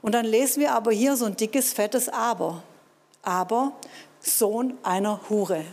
Und 0.01 0.15
dann 0.15 0.25
lesen 0.25 0.62
wir 0.62 0.72
aber 0.72 0.94
hier 0.94 1.18
so 1.18 1.25
ein 1.25 1.36
dickes, 1.36 1.74
fettes 1.74 2.08
Aber. 2.08 2.63
Aber 3.22 3.74
Sohn 4.25 4.77
einer 4.84 5.20
Hure. 5.29 5.63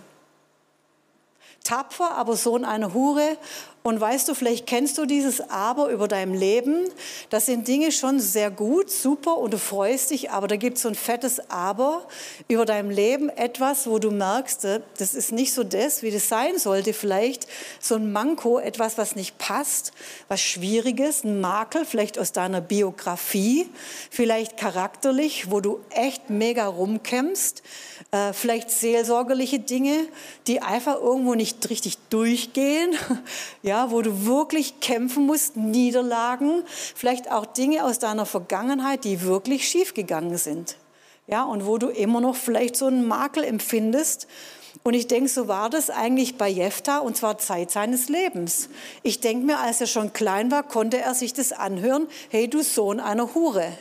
Tapfer, 1.65 2.13
aber 2.13 2.37
Sohn 2.37 2.65
einer 2.65 2.93
Hure. 2.93 3.39
Und 3.85 4.01
weißt 4.01 4.29
du, 4.29 4.35
vielleicht 4.35 4.67
kennst 4.67 4.97
du 4.97 5.07
dieses 5.07 5.41
Aber 5.51 5.89
über 5.89 6.07
deinem 6.07 6.35
Leben. 6.35 6.85
Das 7.31 7.47
sind 7.47 7.67
Dinge 7.67 7.91
schon 7.91 8.21
sehr 8.21 8.51
gut, 8.51 8.91
super 8.91 9.39
und 9.39 9.53
du 9.53 9.59
freust 9.59 10.11
dich, 10.11 10.31
aber 10.31 10.47
da 10.47 10.55
gibt 10.55 10.77
es 10.77 10.83
so 10.83 10.89
ein 10.89 10.95
fettes 10.95 11.51
Aber 11.51 12.07
über 12.47 12.65
deinem 12.65 12.91
Leben. 12.91 13.29
Etwas, 13.29 13.89
wo 13.89 13.99
du 13.99 14.13
merkst, 14.13 14.65
äh, 14.67 14.81
das 14.99 15.15
ist 15.15 15.33
nicht 15.33 15.53
so 15.53 15.65
das, 15.65 16.03
wie 16.03 16.13
das 16.13 16.29
sein 16.29 16.59
sollte. 16.59 16.93
Vielleicht 16.93 17.49
so 17.81 17.97
ein 17.97 18.13
Manko, 18.13 18.61
etwas, 18.61 18.99
was 18.99 19.17
nicht 19.17 19.39
passt, 19.39 19.93
was 20.29 20.41
Schwieriges, 20.41 21.25
ein 21.25 21.41
Makel, 21.41 21.85
vielleicht 21.85 22.21
aus 22.21 22.31
deiner 22.31 22.61
Biografie, 22.61 23.69
vielleicht 24.11 24.57
charakterlich, 24.59 25.51
wo 25.51 25.61
du 25.61 25.81
echt 25.91 26.31
mega 26.31 26.69
rumkämpfst. 26.69 27.65
Äh, 28.13 28.33
vielleicht 28.33 28.71
seelsorgerliche 28.71 29.59
Dinge, 29.59 30.07
die 30.47 30.61
einfach 30.61 31.01
irgendwo 31.01 31.35
nicht 31.35 31.69
richtig 31.69 31.99
durchgehen. 32.11 32.95
Ja, 33.63 33.72
ja, 33.73 33.91
wo 33.91 34.03
du 34.03 34.27
wirklich 34.27 34.81
kämpfen 34.81 35.25
musst, 35.25 35.57
Niederlagen, 35.57 36.63
vielleicht 36.95 37.33
auch 37.33 37.47
Dinge 37.47 37.87
aus 37.87 37.99
deiner 37.99 38.27
Vergangenheit, 38.27 39.05
die 39.05 39.23
wirklich 39.23 39.67
schiefgegangen 39.67 40.37
sind. 40.37 40.77
Ja, 41.27 41.45
und 41.45 41.65
wo 41.65 41.79
du 41.79 41.89
immer 41.89 42.21
noch 42.21 42.37
vielleicht 42.37 42.77
so 42.77 42.85
einen 42.85 43.09
Makel 43.09 43.45
empfindest. 43.45 44.29
Und 44.83 44.93
ich 44.93 45.07
denke, 45.07 45.31
so 45.31 45.49
war 45.49 45.71
das 45.71 45.89
eigentlich 45.89 46.37
bei 46.37 46.51
Jephtha 46.51 46.99
und 46.99 47.17
zwar 47.17 47.39
Zeit 47.39 47.71
seines 47.71 48.11
Lebens. 48.11 48.69
Ich 49.03 49.21
denke 49.21 49.47
mir, 49.47 49.59
als 49.59 49.81
er 49.81 49.87
schon 49.87 50.13
klein 50.13 50.51
war, 50.51 50.65
konnte 50.65 50.99
er 50.99 51.15
sich 51.15 51.33
das 51.33 51.53
anhören, 51.53 52.09
hey 52.29 52.49
du 52.49 52.63
Sohn 52.63 53.01
einer 53.01 53.35
Hure. 53.35 53.73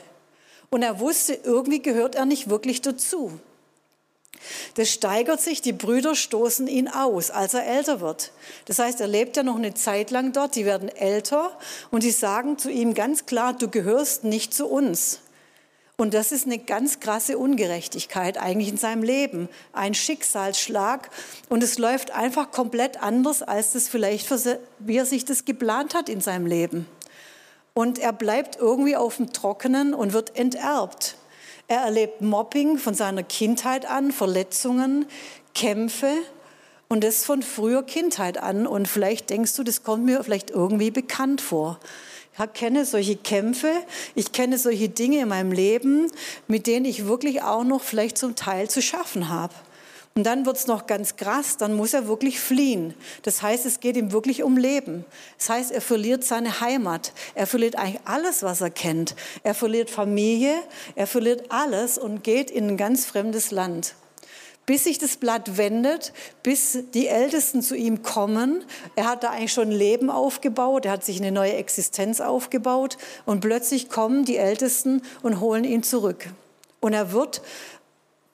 Und 0.69 0.83
er 0.83 1.01
wusste, 1.01 1.33
irgendwie 1.33 1.81
gehört 1.81 2.15
er 2.15 2.25
nicht 2.25 2.49
wirklich 2.49 2.79
dazu. 2.79 3.41
Das 4.75 4.89
steigert 4.89 5.41
sich, 5.41 5.61
die 5.61 5.73
Brüder 5.73 6.15
stoßen 6.15 6.67
ihn 6.67 6.87
aus, 6.87 7.29
als 7.31 7.53
er 7.53 7.65
älter 7.65 8.01
wird. 8.01 8.31
Das 8.65 8.79
heißt, 8.79 9.01
er 9.01 9.07
lebt 9.07 9.37
ja 9.37 9.43
noch 9.43 9.55
eine 9.55 9.73
Zeit 9.73 10.11
lang 10.11 10.33
dort, 10.33 10.55
die 10.55 10.65
werden 10.65 10.89
älter 10.89 11.57
und 11.91 12.03
die 12.03 12.11
sagen 12.11 12.57
zu 12.57 12.69
ihm 12.69 12.93
ganz 12.93 13.25
klar, 13.25 13.53
du 13.53 13.69
gehörst 13.69 14.23
nicht 14.23 14.53
zu 14.53 14.67
uns. 14.67 15.19
Und 16.01 16.15
das 16.15 16.31
ist 16.31 16.47
eine 16.47 16.57
ganz 16.57 16.99
krasse 16.99 17.37
Ungerechtigkeit 17.37 18.39
eigentlich 18.39 18.69
in 18.69 18.77
seinem 18.77 19.03
Leben, 19.03 19.49
ein 19.71 19.93
Schicksalsschlag. 19.93 21.11
Und 21.47 21.61
es 21.61 21.77
läuft 21.77 22.09
einfach 22.09 22.49
komplett 22.49 23.03
anders, 23.03 23.43
als 23.43 23.73
das 23.73 23.87
vielleicht, 23.87 24.27
wie 24.79 24.97
er 24.97 25.05
sich 25.05 25.25
das 25.25 25.45
geplant 25.45 25.93
hat 25.93 26.09
in 26.09 26.19
seinem 26.19 26.47
Leben. 26.47 26.87
Und 27.75 27.99
er 27.99 28.13
bleibt 28.13 28.55
irgendwie 28.55 28.95
auf 28.95 29.17
dem 29.17 29.31
Trockenen 29.31 29.93
und 29.93 30.13
wird 30.13 30.35
enterbt. 30.35 31.17
Er 31.71 31.83
erlebt 31.83 32.19
Mobbing 32.19 32.77
von 32.77 32.93
seiner 32.95 33.23
Kindheit 33.23 33.85
an, 33.85 34.11
Verletzungen, 34.11 35.05
Kämpfe 35.55 36.11
und 36.89 37.01
das 37.01 37.23
von 37.23 37.41
früher 37.41 37.81
Kindheit 37.81 38.37
an. 38.37 38.67
Und 38.67 38.89
vielleicht 38.89 39.29
denkst 39.29 39.55
du, 39.55 39.63
das 39.63 39.81
kommt 39.81 40.03
mir 40.03 40.21
vielleicht 40.21 40.49
irgendwie 40.49 40.91
bekannt 40.91 41.39
vor. 41.39 41.79
Ich 42.37 42.53
kenne 42.59 42.83
solche 42.83 43.15
Kämpfe, 43.15 43.71
ich 44.15 44.33
kenne 44.33 44.57
solche 44.57 44.89
Dinge 44.89 45.19
in 45.19 45.29
meinem 45.29 45.53
Leben, 45.53 46.11
mit 46.49 46.67
denen 46.67 46.85
ich 46.85 47.05
wirklich 47.05 47.41
auch 47.41 47.63
noch 47.63 47.81
vielleicht 47.81 48.17
zum 48.17 48.35
Teil 48.35 48.69
zu 48.69 48.81
schaffen 48.81 49.29
habe. 49.29 49.53
Und 50.13 50.25
dann 50.25 50.45
wird 50.45 50.57
es 50.57 50.67
noch 50.67 50.87
ganz 50.87 51.15
krass, 51.15 51.55
dann 51.55 51.73
muss 51.73 51.93
er 51.93 52.07
wirklich 52.07 52.39
fliehen. 52.39 52.93
Das 53.21 53.41
heißt, 53.41 53.65
es 53.65 53.79
geht 53.79 53.95
ihm 53.95 54.11
wirklich 54.11 54.43
um 54.43 54.57
Leben. 54.57 55.05
Das 55.37 55.49
heißt, 55.49 55.71
er 55.71 55.79
verliert 55.79 56.25
seine 56.25 56.59
Heimat. 56.59 57.13
Er 57.33 57.47
verliert 57.47 57.77
eigentlich 57.77 58.01
alles, 58.03 58.43
was 58.43 58.59
er 58.59 58.71
kennt. 58.71 59.15
Er 59.43 59.53
verliert 59.53 59.89
Familie, 59.89 60.53
er 60.95 61.07
verliert 61.07 61.45
alles 61.49 61.97
und 61.97 62.25
geht 62.25 62.51
in 62.51 62.67
ein 62.67 62.77
ganz 62.77 63.05
fremdes 63.05 63.51
Land 63.51 63.95
bis 64.67 64.83
sich 64.85 64.99
das 64.99 65.17
Blatt 65.17 65.57
wendet, 65.57 66.13
bis 66.43 66.77
die 66.93 67.07
Ältesten 67.07 67.61
zu 67.61 67.75
ihm 67.75 68.03
kommen. 68.03 68.63
Er 68.95 69.07
hat 69.07 69.23
da 69.23 69.31
eigentlich 69.31 69.51
schon 69.51 69.71
Leben 69.71 70.09
aufgebaut, 70.09 70.85
er 70.85 70.93
hat 70.93 71.03
sich 71.03 71.19
eine 71.19 71.31
neue 71.31 71.55
Existenz 71.55 72.21
aufgebaut 72.21 72.97
und 73.25 73.41
plötzlich 73.41 73.89
kommen 73.89 74.23
die 74.23 74.37
Ältesten 74.37 75.01
und 75.23 75.41
holen 75.41 75.65
ihn 75.65 75.83
zurück. 75.83 76.27
Und 76.79 76.93
er 76.93 77.11
wird 77.11 77.41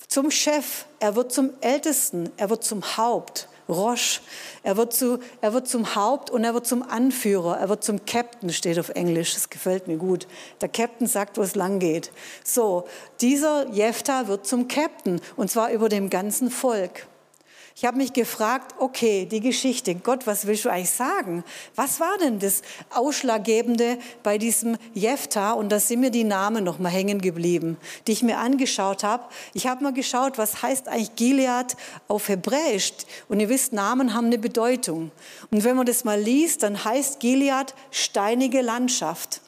zum 0.08 0.32
Chef, 0.32 0.86
er 1.00 1.16
wird 1.16 1.32
zum 1.32 1.52
Ältesten, 1.62 2.32
er 2.38 2.50
wird 2.50 2.64
zum 2.64 2.98
Haupt, 2.98 3.48
Roche. 3.70 4.22
Er 4.64 4.78
wird, 4.78 4.94
zu, 4.94 5.20
er 5.42 5.54
wird 5.54 5.68
zum 5.68 5.96
Haupt 5.96 6.30
und 6.30 6.44
er 6.44 6.54
wird 6.54 6.66
zum 6.66 6.84
Anführer, 6.84 7.58
er 7.58 7.70
wird 7.70 7.84
zum 7.84 8.06
Captain, 8.06 8.50
steht 8.50 8.80
auf 8.80 8.90
Englisch, 8.90 9.34
das 9.34 9.50
gefällt 9.50 9.88
mir 9.88 9.98
gut. 9.98 10.28
Der 10.62 10.70
Captain 10.70 11.08
sagt, 11.08 11.38
wo 11.38 11.42
es 11.42 11.56
lang 11.56 11.80
geht. 11.80 12.12
So, 12.44 12.88
dieser 13.22 13.68
Jephtha 13.70 14.28
wird 14.28 14.48
zum 14.48 14.68
Captain 14.68 15.22
und 15.36 15.52
zwar 15.52 15.72
über 15.72 15.90
dem 15.90 16.10
ganzen 16.10 16.50
Volk. 16.50 17.08
Ich 17.80 17.86
habe 17.86 17.98
mich 17.98 18.12
gefragt, 18.12 18.74
okay, 18.80 19.28
die 19.28 19.40
Geschichte, 19.40 19.94
Gott, 19.94 20.26
was 20.26 20.48
willst 20.48 20.66
du 20.66 20.70
eigentlich 20.70 20.90
sagen? 20.90 21.44
Was 21.76 22.00
war 22.00 22.18
denn 22.18 22.40
das 22.40 22.64
Ausschlaggebende 22.90 24.00
bei 24.24 24.40
diesem 24.40 24.80
Jephtha? 24.96 25.52
Und 25.52 25.70
da 25.70 25.80
sind 25.80 26.00
mir 26.00 26.10
die 26.10 26.24
Namen 26.24 26.64
noch 26.64 26.80
mal 26.80 26.90
hängen 26.90 27.22
geblieben, 27.22 27.78
die 28.08 28.14
ich 28.14 28.24
mir 28.24 28.40
angeschaut 28.40 29.04
habe. 29.04 29.26
Ich 29.54 29.68
habe 29.68 29.84
mal 29.84 29.94
geschaut, 29.94 30.40
was 30.40 30.64
heißt 30.64 30.88
eigentlich 30.88 31.16
Gilead 31.16 31.78
auf 32.08 32.30
Hebräisch? 32.30 32.94
Und 33.30 33.42
ihr 33.42 33.50
wisst, 33.50 33.74
Namen 33.74 34.16
haben 34.16 34.26
eine 34.26 34.40
Bedeutung. 34.40 35.12
Und 35.52 35.64
wenn 35.64 35.76
man 35.76 35.86
das 35.86 36.04
mal 36.04 36.20
liest, 36.20 36.64
dann 36.64 36.84
heißt 36.84 37.20
Gilead 37.20 37.76
steinige 37.92 38.62
Landschaft. 38.62 39.42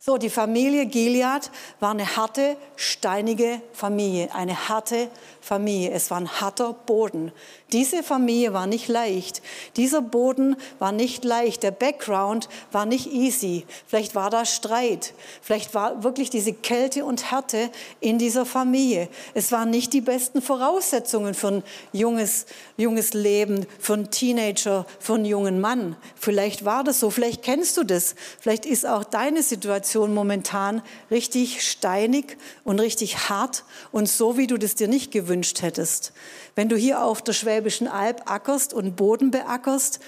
So, 0.00 0.16
die 0.16 0.30
Familie 0.30 0.86
Gilead 0.86 1.50
war 1.80 1.90
eine 1.90 2.16
harte, 2.16 2.56
steinige 2.76 3.60
Familie, 3.72 4.34
eine 4.34 4.68
harte 4.68 5.08
Familie. 5.48 5.92
Es 5.92 6.10
war 6.10 6.18
ein 6.18 6.40
harter 6.42 6.74
Boden. 6.74 7.32
Diese 7.72 8.02
Familie 8.02 8.52
war 8.52 8.66
nicht 8.66 8.86
leicht. 8.86 9.40
Dieser 9.76 10.02
Boden 10.02 10.56
war 10.78 10.92
nicht 10.92 11.24
leicht. 11.24 11.62
Der 11.62 11.70
Background 11.70 12.50
war 12.70 12.84
nicht 12.84 13.10
easy. 13.10 13.64
Vielleicht 13.86 14.14
war 14.14 14.28
da 14.28 14.44
Streit. 14.44 15.14
Vielleicht 15.40 15.72
war 15.72 16.02
wirklich 16.04 16.28
diese 16.28 16.52
Kälte 16.52 17.06
und 17.06 17.30
Härte 17.30 17.70
in 18.00 18.18
dieser 18.18 18.44
Familie. 18.44 19.08
Es 19.32 19.50
waren 19.50 19.70
nicht 19.70 19.94
die 19.94 20.02
besten 20.02 20.42
Voraussetzungen 20.42 21.32
für 21.32 21.48
ein 21.48 21.62
junges, 21.92 22.44
junges 22.76 23.14
Leben, 23.14 23.66
für 23.78 23.94
einen 23.94 24.10
Teenager, 24.10 24.84
für 25.00 25.14
einen 25.14 25.24
jungen 25.24 25.62
Mann. 25.62 25.96
Vielleicht 26.14 26.66
war 26.66 26.84
das 26.84 27.00
so. 27.00 27.08
Vielleicht 27.08 27.42
kennst 27.42 27.78
du 27.78 27.84
das. 27.84 28.16
Vielleicht 28.38 28.66
ist 28.66 28.84
auch 28.84 29.04
deine 29.04 29.42
Situation 29.42 30.12
momentan 30.12 30.82
richtig 31.10 31.66
steinig 31.66 32.36
und 32.64 32.80
richtig 32.80 33.30
hart 33.30 33.64
und 33.92 34.10
so, 34.10 34.36
wie 34.36 34.46
du 34.46 34.58
das 34.58 34.74
dir 34.74 34.88
nicht 34.88 35.10
gewünscht 35.10 35.37
hättest. 35.62 36.12
Wenn 36.54 36.68
du 36.68 36.76
hier 36.76 37.02
auf 37.02 37.22
der 37.22 37.32
Schwäbischen 37.32 37.88
Alb 37.88 38.22
ackerst 38.26 38.72
und 38.72 38.96
Boden 38.96 39.30
beackerst, 39.30 40.00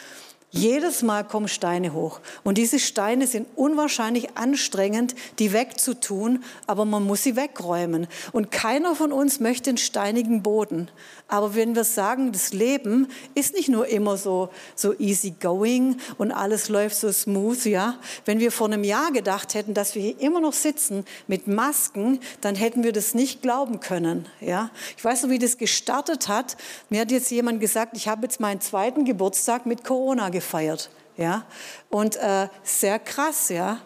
jedes 0.52 1.02
Mal 1.02 1.22
kommen 1.24 1.46
Steine 1.46 1.92
hoch. 1.92 2.20
Und 2.42 2.58
diese 2.58 2.80
Steine 2.80 3.28
sind 3.28 3.46
unwahrscheinlich 3.54 4.36
anstrengend, 4.36 5.14
die 5.38 5.52
wegzutun, 5.52 6.42
aber 6.66 6.84
man 6.84 7.04
muss 7.04 7.22
sie 7.22 7.36
wegräumen. 7.36 8.08
Und 8.32 8.50
keiner 8.50 8.96
von 8.96 9.12
uns 9.12 9.38
möchte 9.38 9.70
einen 9.70 9.78
steinigen 9.78 10.42
Boden. 10.42 10.90
Aber 11.28 11.54
wenn 11.54 11.76
wir 11.76 11.84
sagen, 11.84 12.32
das 12.32 12.52
Leben 12.52 13.06
ist 13.36 13.54
nicht 13.54 13.68
nur 13.68 13.86
immer 13.86 14.16
so, 14.16 14.48
so 14.74 14.98
easy 14.98 15.32
going 15.40 15.98
und 16.18 16.32
alles 16.32 16.68
läuft 16.68 16.96
so 16.96 17.12
smooth, 17.12 17.64
ja. 17.66 17.94
Wenn 18.24 18.40
wir 18.40 18.50
vor 18.50 18.66
einem 18.66 18.82
Jahr 18.82 19.12
gedacht 19.12 19.54
hätten, 19.54 19.72
dass 19.72 19.94
wir 19.94 20.02
hier 20.02 20.20
immer 20.20 20.40
noch 20.40 20.52
sitzen 20.52 21.04
mit 21.28 21.46
Masken, 21.46 22.18
dann 22.40 22.56
hätten 22.56 22.82
wir 22.82 22.92
das 22.92 23.14
nicht 23.14 23.42
glauben 23.42 23.78
können, 23.78 24.26
ja. 24.40 24.70
Ich 24.96 25.04
weiß 25.04 25.22
noch, 25.22 25.30
wie 25.30 25.38
das 25.38 25.58
gestartet 25.58 26.26
hat. 26.26 26.56
Mir 26.88 27.02
hat 27.02 27.12
jetzt 27.12 27.30
jemand 27.30 27.60
gesagt, 27.60 27.96
ich 27.96 28.08
habe 28.08 28.22
jetzt 28.22 28.40
meinen 28.40 28.60
zweiten 28.60 29.04
Geburtstag 29.04 29.66
mit 29.66 29.84
Corona 29.84 30.30
gefeiert, 30.40 30.90
ja. 31.16 31.44
Und 31.88 32.16
äh, 32.16 32.48
sehr 32.62 32.98
krass, 32.98 33.48
ja. 33.48 33.80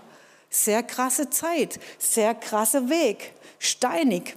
Sehr 0.51 0.85
krasse 0.85 1.31
Zeit, 1.31 1.81
sehr 1.99 2.33
krasser 2.33 2.89
Weg, 2.89 3.35
steinig. 3.59 4.37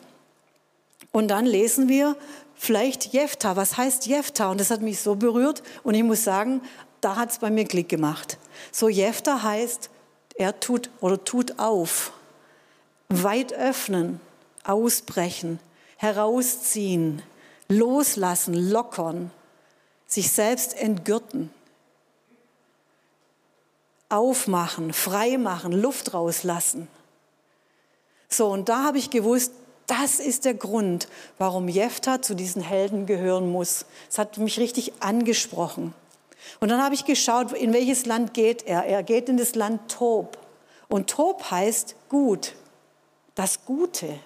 Und 1.11 1.27
dann 1.27 1.45
lesen 1.45 1.89
wir, 1.89 2.15
vielleicht 2.55 3.13
Jefta. 3.13 3.55
Was 3.55 3.77
heißt 3.77 4.07
Jefta? 4.07 4.49
Und 4.49 4.59
das 4.59 4.71
hat 4.71 4.81
mich 4.81 4.99
so 4.99 5.15
berührt. 5.15 5.63
Und 5.83 5.93
ich 5.93 6.03
muss 6.03 6.23
sagen, 6.23 6.61
da 7.01 7.15
hat 7.15 7.31
es 7.31 7.37
bei 7.37 7.51
mir 7.51 7.65
Klick 7.65 7.87
gemacht. 7.87 8.37
So 8.71 8.89
Jefta 8.89 9.43
heißt, 9.43 9.89
er 10.35 10.59
tut 10.59 10.89
oder 10.99 11.23
tut 11.23 11.59
auf. 11.59 12.11
Weit 13.09 13.53
öffnen, 13.53 14.19
ausbrechen, 14.63 15.59
herausziehen, 15.97 17.21
loslassen, 17.69 18.53
lockern, 18.53 19.31
sich 20.07 20.31
selbst 20.31 20.75
entgürten, 20.75 21.51
aufmachen, 24.09 24.93
freimachen, 24.93 25.71
Luft 25.71 26.13
rauslassen. 26.13 26.87
So, 28.29 28.47
und 28.47 28.69
da 28.69 28.83
habe 28.83 28.97
ich 28.97 29.09
gewusst, 29.09 29.51
das 29.87 30.19
ist 30.19 30.45
der 30.45 30.53
Grund, 30.53 31.07
warum 31.37 31.69
Jephtha 31.69 32.21
zu 32.21 32.35
diesen 32.35 32.61
Helden 32.61 33.05
gehören 33.05 33.49
muss. 33.49 33.85
Es 34.09 34.17
hat 34.17 34.37
mich 34.37 34.59
richtig 34.59 34.93
angesprochen. 34.99 35.93
Und 36.59 36.69
dann 36.69 36.81
habe 36.81 36.95
ich 36.95 37.05
geschaut, 37.05 37.53
in 37.53 37.73
welches 37.73 38.05
Land 38.05 38.33
geht 38.33 38.63
er. 38.63 38.85
Er 38.85 39.03
geht 39.03 39.29
in 39.29 39.37
das 39.37 39.55
Land 39.55 39.91
Tob. 39.91 40.37
Und 40.89 41.09
Tob 41.09 41.51
heißt 41.51 41.95
gut, 42.09 42.53
das 43.35 43.65
Gute. 43.65 44.19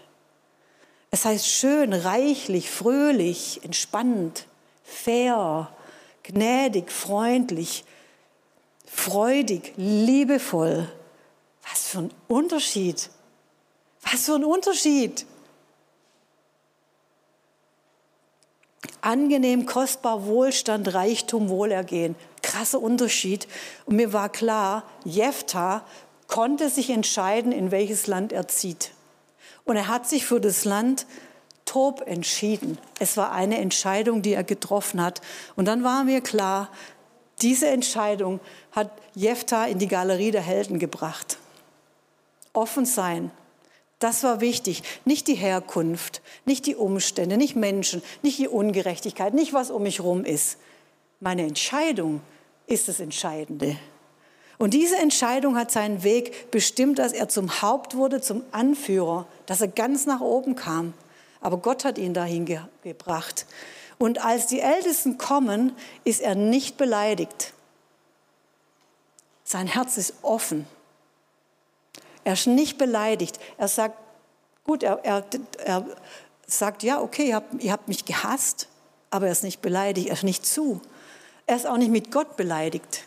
Es 1.11 1.25
heißt 1.25 1.47
schön, 1.47 1.93
reichlich, 1.93 2.69
fröhlich, 2.69 3.61
entspannt, 3.63 4.47
fair, 4.83 5.69
gnädig, 6.23 6.91
freundlich, 6.91 7.83
freudig, 8.93 9.73
liebevoll. 9.77 10.91
Was 11.69 11.87
für 11.87 11.99
ein 11.99 12.11
Unterschied. 12.27 13.09
Was 14.01 14.25
für 14.25 14.35
ein 14.35 14.45
Unterschied. 14.45 15.25
Angenehm, 19.01 19.65
kostbar, 19.65 20.25
Wohlstand, 20.25 20.93
Reichtum, 20.93 21.49
Wohlergehen. 21.49 22.15
Krasser 22.43 22.81
Unterschied. 22.81 23.47
Und 23.85 23.95
mir 23.95 24.13
war 24.13 24.29
klar, 24.29 24.83
Jephthah 25.05 25.85
konnte 26.27 26.69
sich 26.69 26.89
entscheiden, 26.89 27.51
in 27.51 27.71
welches 27.71 28.07
Land 28.07 28.31
er 28.31 28.47
zieht. 28.47 28.91
Und 29.63 29.75
er 29.75 29.87
hat 29.87 30.07
sich 30.07 30.25
für 30.25 30.41
das 30.41 30.65
Land 30.65 31.05
Tob 31.65 32.03
entschieden. 32.05 32.77
Es 32.99 33.15
war 33.17 33.31
eine 33.31 33.57
Entscheidung, 33.59 34.21
die 34.21 34.33
er 34.33 34.43
getroffen 34.43 35.01
hat. 35.01 35.21
Und 35.55 35.65
dann 35.65 35.83
war 35.83 36.03
mir 36.03 36.21
klar, 36.21 36.69
diese 37.41 37.67
Entscheidung 37.67 38.39
hat 38.71 38.91
Jephthah 39.15 39.65
in 39.65 39.79
die 39.79 39.87
Galerie 39.87 40.31
der 40.31 40.41
Helden 40.41 40.79
gebracht. 40.79 41.37
Offen 42.53 42.85
sein, 42.85 43.31
das 44.01 44.23
war 44.23 44.41
wichtig. 44.41 44.81
Nicht 45.05 45.27
die 45.27 45.35
Herkunft, 45.35 46.21
nicht 46.45 46.65
die 46.65 46.75
Umstände, 46.75 47.37
nicht 47.37 47.55
Menschen, 47.55 48.01
nicht 48.23 48.39
die 48.39 48.47
Ungerechtigkeit, 48.47 49.33
nicht 49.33 49.53
was 49.53 49.69
um 49.69 49.83
mich 49.83 49.99
herum 49.99 50.25
ist. 50.25 50.57
Meine 51.19 51.43
Entscheidung 51.43 52.21
ist 52.65 52.87
das 52.87 52.99
Entscheidende. 52.99 53.77
Und 54.57 54.73
diese 54.73 54.97
Entscheidung 54.97 55.55
hat 55.55 55.71
seinen 55.71 56.03
Weg 56.03 56.49
bestimmt, 56.49 56.97
dass 56.99 57.13
er 57.13 57.29
zum 57.29 57.61
Haupt 57.61 57.95
wurde, 57.95 58.21
zum 58.21 58.43
Anführer, 58.51 59.27
dass 59.45 59.61
er 59.61 59.67
ganz 59.67 60.07
nach 60.07 60.21
oben 60.21 60.55
kam. 60.55 60.93
Aber 61.39 61.57
Gott 61.57 61.85
hat 61.85 61.97
ihn 61.97 62.13
dahin 62.13 62.45
ge 62.45 62.59
gebracht. 62.83 63.45
Und 63.99 64.23
als 64.23 64.47
die 64.47 64.61
Ältesten 64.61 65.19
kommen, 65.19 65.73
ist 66.03 66.21
er 66.21 66.33
nicht 66.33 66.77
beleidigt. 66.77 67.53
Sein 69.51 69.67
Herz 69.67 69.97
ist 69.97 70.13
offen. 70.21 70.65
Er 72.23 72.33
ist 72.33 72.47
nicht 72.47 72.77
beleidigt. 72.77 73.37
Er 73.57 73.67
sagt, 73.67 73.97
gut, 74.63 74.81
er, 74.81 75.03
er, 75.03 75.25
er 75.65 75.85
sagt, 76.47 76.83
ja, 76.83 77.01
okay, 77.01 77.27
ihr 77.27 77.35
habt, 77.35 77.61
ihr 77.61 77.73
habt 77.73 77.89
mich 77.89 78.05
gehasst, 78.05 78.69
aber 79.09 79.25
er 79.25 79.33
ist 79.33 79.43
nicht 79.43 79.61
beleidigt, 79.61 80.07
er 80.07 80.13
ist 80.13 80.23
nicht 80.23 80.45
zu. 80.45 80.79
Er 81.47 81.57
ist 81.57 81.67
auch 81.67 81.75
nicht 81.75 81.91
mit 81.91 82.13
Gott 82.13 82.37
beleidigt. 82.37 83.03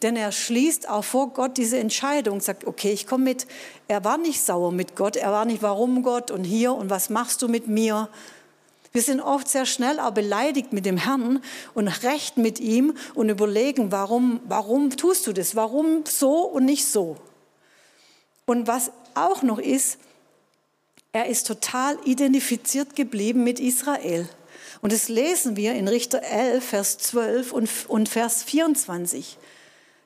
Denn 0.00 0.16
er 0.16 0.32
schließt 0.32 0.88
auch 0.88 1.04
vor 1.04 1.34
Gott 1.34 1.58
diese 1.58 1.76
Entscheidung, 1.76 2.40
sagt, 2.40 2.66
okay, 2.66 2.92
ich 2.92 3.06
komme 3.06 3.24
mit. 3.24 3.46
Er 3.88 4.02
war 4.04 4.16
nicht 4.16 4.40
sauer 4.40 4.72
mit 4.72 4.96
Gott, 4.96 5.16
er 5.16 5.32
war 5.32 5.44
nicht, 5.44 5.60
warum 5.60 6.02
Gott 6.02 6.30
und 6.30 6.44
hier 6.44 6.72
und 6.72 6.88
was 6.88 7.10
machst 7.10 7.42
du 7.42 7.48
mit 7.48 7.68
mir? 7.68 8.08
Wir 8.92 9.02
sind 9.02 9.20
oft 9.20 9.48
sehr 9.48 9.66
schnell 9.66 10.00
auch 10.00 10.12
beleidigt 10.12 10.72
mit 10.72 10.86
dem 10.86 10.96
Herrn 10.96 11.42
und 11.74 11.88
recht 12.02 12.36
mit 12.38 12.58
ihm 12.58 12.94
und 13.14 13.28
überlegen, 13.28 13.92
warum, 13.92 14.40
warum 14.44 14.90
tust 14.90 15.26
du 15.26 15.32
das? 15.32 15.54
Warum 15.56 16.04
so 16.06 16.40
und 16.42 16.64
nicht 16.64 16.86
so? 16.86 17.16
Und 18.46 18.66
was 18.66 18.90
auch 19.14 19.42
noch 19.42 19.58
ist, 19.58 19.98
er 21.12 21.26
ist 21.26 21.46
total 21.46 21.98
identifiziert 22.04 22.96
geblieben 22.96 23.44
mit 23.44 23.60
Israel. 23.60 24.28
Und 24.80 24.92
das 24.92 25.08
lesen 25.08 25.56
wir 25.56 25.74
in 25.74 25.88
Richter 25.88 26.22
11, 26.22 26.64
Vers 26.64 26.98
12 26.98 27.52
und, 27.52 27.68
und 27.88 28.08
Vers 28.08 28.42
24. 28.44 29.36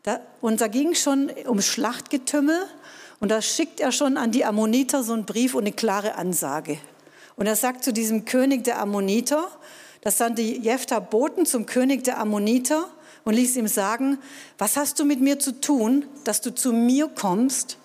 Da, 0.03 0.21
und 0.41 0.61
da 0.61 0.67
ging 0.67 0.95
schon 0.95 1.31
ums 1.47 1.67
Schlachtgetümmel 1.67 2.59
und 3.21 3.29
da 3.29 3.41
schickt 3.41 3.81
er 3.81 3.93
schon 3.93 4.17
an 4.17 4.33
die 4.33 4.45
Ammoniter 4.45 5.05
so 5.05 5.13
einen 5.13 5.27
Brief 5.27 5.55
und 5.55 5.63
eine 5.63 5.73
klare 5.73 6.17
Ansage. 6.17 6.79
Und 7.37 7.47
er 7.47 7.57
sagt 7.57 7.85
zu 7.85 7.93
diesem 7.93 8.25
König 8.25 8.65
der 8.65 8.81
Ammoniter, 8.81 9.49
das 10.03 10.19
sandte 10.19 10.43
Jephthah 10.43 11.01
Boten 11.01 11.47
zum 11.47 11.67
König 11.67 12.05
der 12.05 12.19
Ammoniter 12.19 12.89
und 13.25 13.35
ließ 13.35 13.57
ihm 13.57 13.69
sagen, 13.69 14.19
was 14.59 14.77
hast 14.77 14.99
du 14.99 15.05
mit 15.05 15.21
mir 15.21 15.39
zu 15.39 15.61
tun, 15.61 16.07
dass 16.25 16.41
du 16.41 16.55
zu 16.55 16.73
mir 16.73 17.09
kommst 17.09 17.79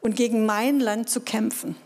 und 0.00 0.16
gegen 0.16 0.44
mein 0.46 0.80
Land 0.80 1.08
zu 1.08 1.20
kämpfen? 1.20 1.76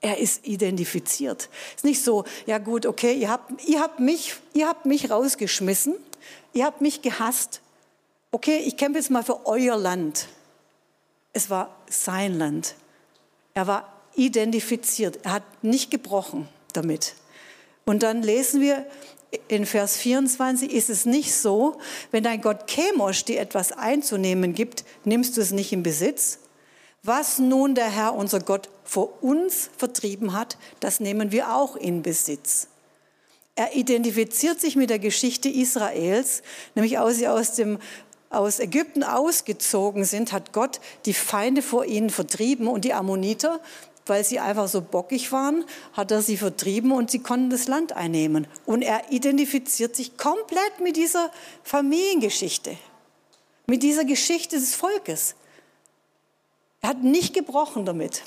Er 0.00 0.18
ist 0.18 0.46
identifiziert. 0.46 1.48
Es 1.70 1.76
ist 1.76 1.84
nicht 1.84 2.02
so, 2.02 2.24
ja 2.46 2.58
gut, 2.58 2.84
okay, 2.84 3.14
ihr 3.14 3.30
habt, 3.30 3.64
ihr 3.64 3.80
habt, 3.80 4.00
mich, 4.00 4.34
ihr 4.52 4.68
habt 4.68 4.86
mich 4.86 5.10
rausgeschmissen, 5.10 5.94
ihr 6.52 6.66
habt 6.66 6.80
mich 6.80 7.00
gehasst, 7.00 7.62
okay, 8.30 8.58
ich 8.58 8.76
kämpfe 8.76 8.98
jetzt 8.98 9.10
mal 9.10 9.22
für 9.22 9.46
euer 9.46 9.76
Land. 9.76 10.26
Es 11.32 11.48
war 11.48 11.74
sein 11.88 12.36
Land. 12.38 12.74
Er 13.54 13.66
war 13.66 13.93
identifiziert. 14.16 15.20
Er 15.24 15.32
hat 15.32 15.64
nicht 15.64 15.90
gebrochen 15.90 16.48
damit. 16.72 17.14
Und 17.84 18.02
dann 18.02 18.22
lesen 18.22 18.60
wir 18.60 18.86
in 19.48 19.66
Vers 19.66 19.96
24, 19.96 20.72
ist 20.72 20.90
es 20.90 21.06
nicht 21.06 21.34
so, 21.34 21.78
wenn 22.10 22.24
dein 22.24 22.40
Gott 22.40 22.70
Chemosh 22.70 23.24
dir 23.24 23.40
etwas 23.40 23.72
einzunehmen 23.72 24.54
gibt, 24.54 24.84
nimmst 25.04 25.36
du 25.36 25.40
es 25.40 25.50
nicht 25.50 25.72
in 25.72 25.82
Besitz? 25.82 26.38
Was 27.02 27.38
nun 27.38 27.74
der 27.74 27.90
Herr, 27.90 28.14
unser 28.14 28.40
Gott, 28.40 28.70
vor 28.84 29.22
uns 29.22 29.70
vertrieben 29.76 30.32
hat, 30.32 30.56
das 30.80 31.00
nehmen 31.00 31.32
wir 31.32 31.54
auch 31.54 31.76
in 31.76 32.02
Besitz. 32.02 32.68
Er 33.56 33.76
identifiziert 33.76 34.60
sich 34.60 34.74
mit 34.74 34.90
der 34.90 34.98
Geschichte 34.98 35.48
Israels, 35.48 36.42
nämlich 36.74 36.98
aus, 36.98 37.22
aus 37.22 37.54
dem 37.54 37.78
aus 38.30 38.58
Ägypten 38.58 39.04
ausgezogen 39.04 40.04
sind, 40.04 40.32
hat 40.32 40.52
Gott 40.52 40.80
die 41.06 41.14
Feinde 41.14 41.62
vor 41.62 41.84
ihnen 41.84 42.10
vertrieben 42.10 42.66
und 42.66 42.84
die 42.84 42.92
Ammoniter, 42.92 43.60
weil 44.06 44.24
sie 44.24 44.40
einfach 44.40 44.68
so 44.68 44.80
bockig 44.80 45.32
waren, 45.32 45.64
hat 45.92 46.10
er 46.10 46.22
sie 46.22 46.36
vertrieben 46.36 46.92
und 46.92 47.10
sie 47.10 47.20
konnten 47.20 47.50
das 47.50 47.68
Land 47.68 47.92
einnehmen. 47.92 48.46
Und 48.66 48.82
er 48.82 49.10
identifiziert 49.10 49.96
sich 49.96 50.16
komplett 50.16 50.80
mit 50.80 50.96
dieser 50.96 51.30
Familiengeschichte, 51.62 52.76
mit 53.66 53.82
dieser 53.82 54.04
Geschichte 54.04 54.56
des 54.56 54.74
Volkes. 54.74 55.34
Er 56.80 56.90
hat 56.90 57.02
nicht 57.02 57.32
gebrochen 57.32 57.86
damit. 57.86 58.22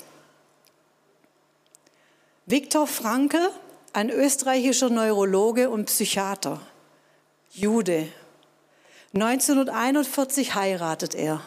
Viktor 2.46 2.86
Frankl, 2.86 3.50
ein 3.92 4.10
österreichischer 4.10 4.90
Neurologe 4.90 5.70
und 5.70 5.86
Psychiater, 5.86 6.60
Jude, 7.52 8.08
1941 9.14 10.54
heiratet 10.54 11.14
er. 11.14 11.40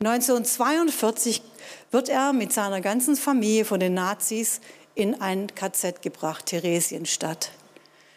1942 0.00 1.42
wird 1.90 2.08
er 2.08 2.32
mit 2.32 2.52
seiner 2.52 2.80
ganzen 2.80 3.16
Familie 3.16 3.64
von 3.64 3.80
den 3.80 3.94
Nazis 3.94 4.60
in 4.94 5.20
ein 5.20 5.54
KZ 5.54 6.02
gebracht, 6.02 6.46
Theresienstadt. 6.46 7.50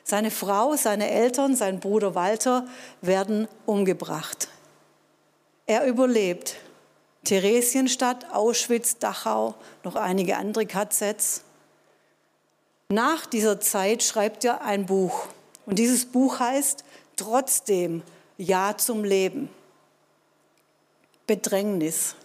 Seine 0.03 0.29
Frau, 0.29 0.75
seine 0.75 1.09
Eltern, 1.09 1.55
sein 1.55 1.79
Bruder 1.79 2.13
Walter 2.13 2.67
werden 3.01 3.47
umgebracht. 3.65 4.49
Er 5.65 5.85
überlebt. 5.85 6.57
Theresienstadt, 7.23 8.31
Auschwitz, 8.31 8.99
Dachau, 8.99 9.55
noch 9.83 9.95
einige 9.95 10.37
andere 10.37 10.67
KZs. 10.67 11.41
Nach 12.89 13.25
dieser 13.25 13.59
Zeit 13.59 14.03
schreibt 14.03 14.45
er 14.45 14.61
ein 14.61 14.85
Buch. 14.85 15.27
Und 15.65 15.79
dieses 15.79 16.05
Buch 16.05 16.39
heißt 16.39 16.83
Trotzdem 17.15 18.03
ja 18.37 18.77
zum 18.77 19.03
Leben. 19.03 19.49
Bedrängnis. 21.25 22.15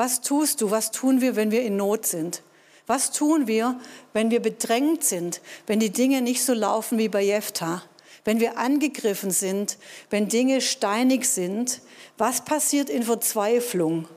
Was 0.00 0.22
tust 0.22 0.62
du, 0.62 0.70
was 0.70 0.92
tun 0.92 1.20
wir, 1.20 1.36
wenn 1.36 1.50
wir 1.50 1.60
in 1.60 1.76
Not 1.76 2.06
sind? 2.06 2.40
Was 2.86 3.12
tun 3.12 3.46
wir, 3.46 3.78
wenn 4.14 4.30
wir 4.30 4.40
bedrängt 4.40 5.04
sind, 5.04 5.42
wenn 5.66 5.78
die 5.78 5.90
Dinge 5.90 6.22
nicht 6.22 6.42
so 6.42 6.54
laufen 6.54 6.96
wie 6.96 7.10
bei 7.10 7.20
Jephthah? 7.20 7.82
Wenn 8.24 8.40
wir 8.40 8.56
angegriffen 8.56 9.30
sind, 9.30 9.76
wenn 10.08 10.26
Dinge 10.26 10.62
steinig 10.62 11.26
sind, 11.26 11.82
was 12.16 12.46
passiert 12.46 12.88
in 12.88 13.02
Verzweiflung? 13.02 14.08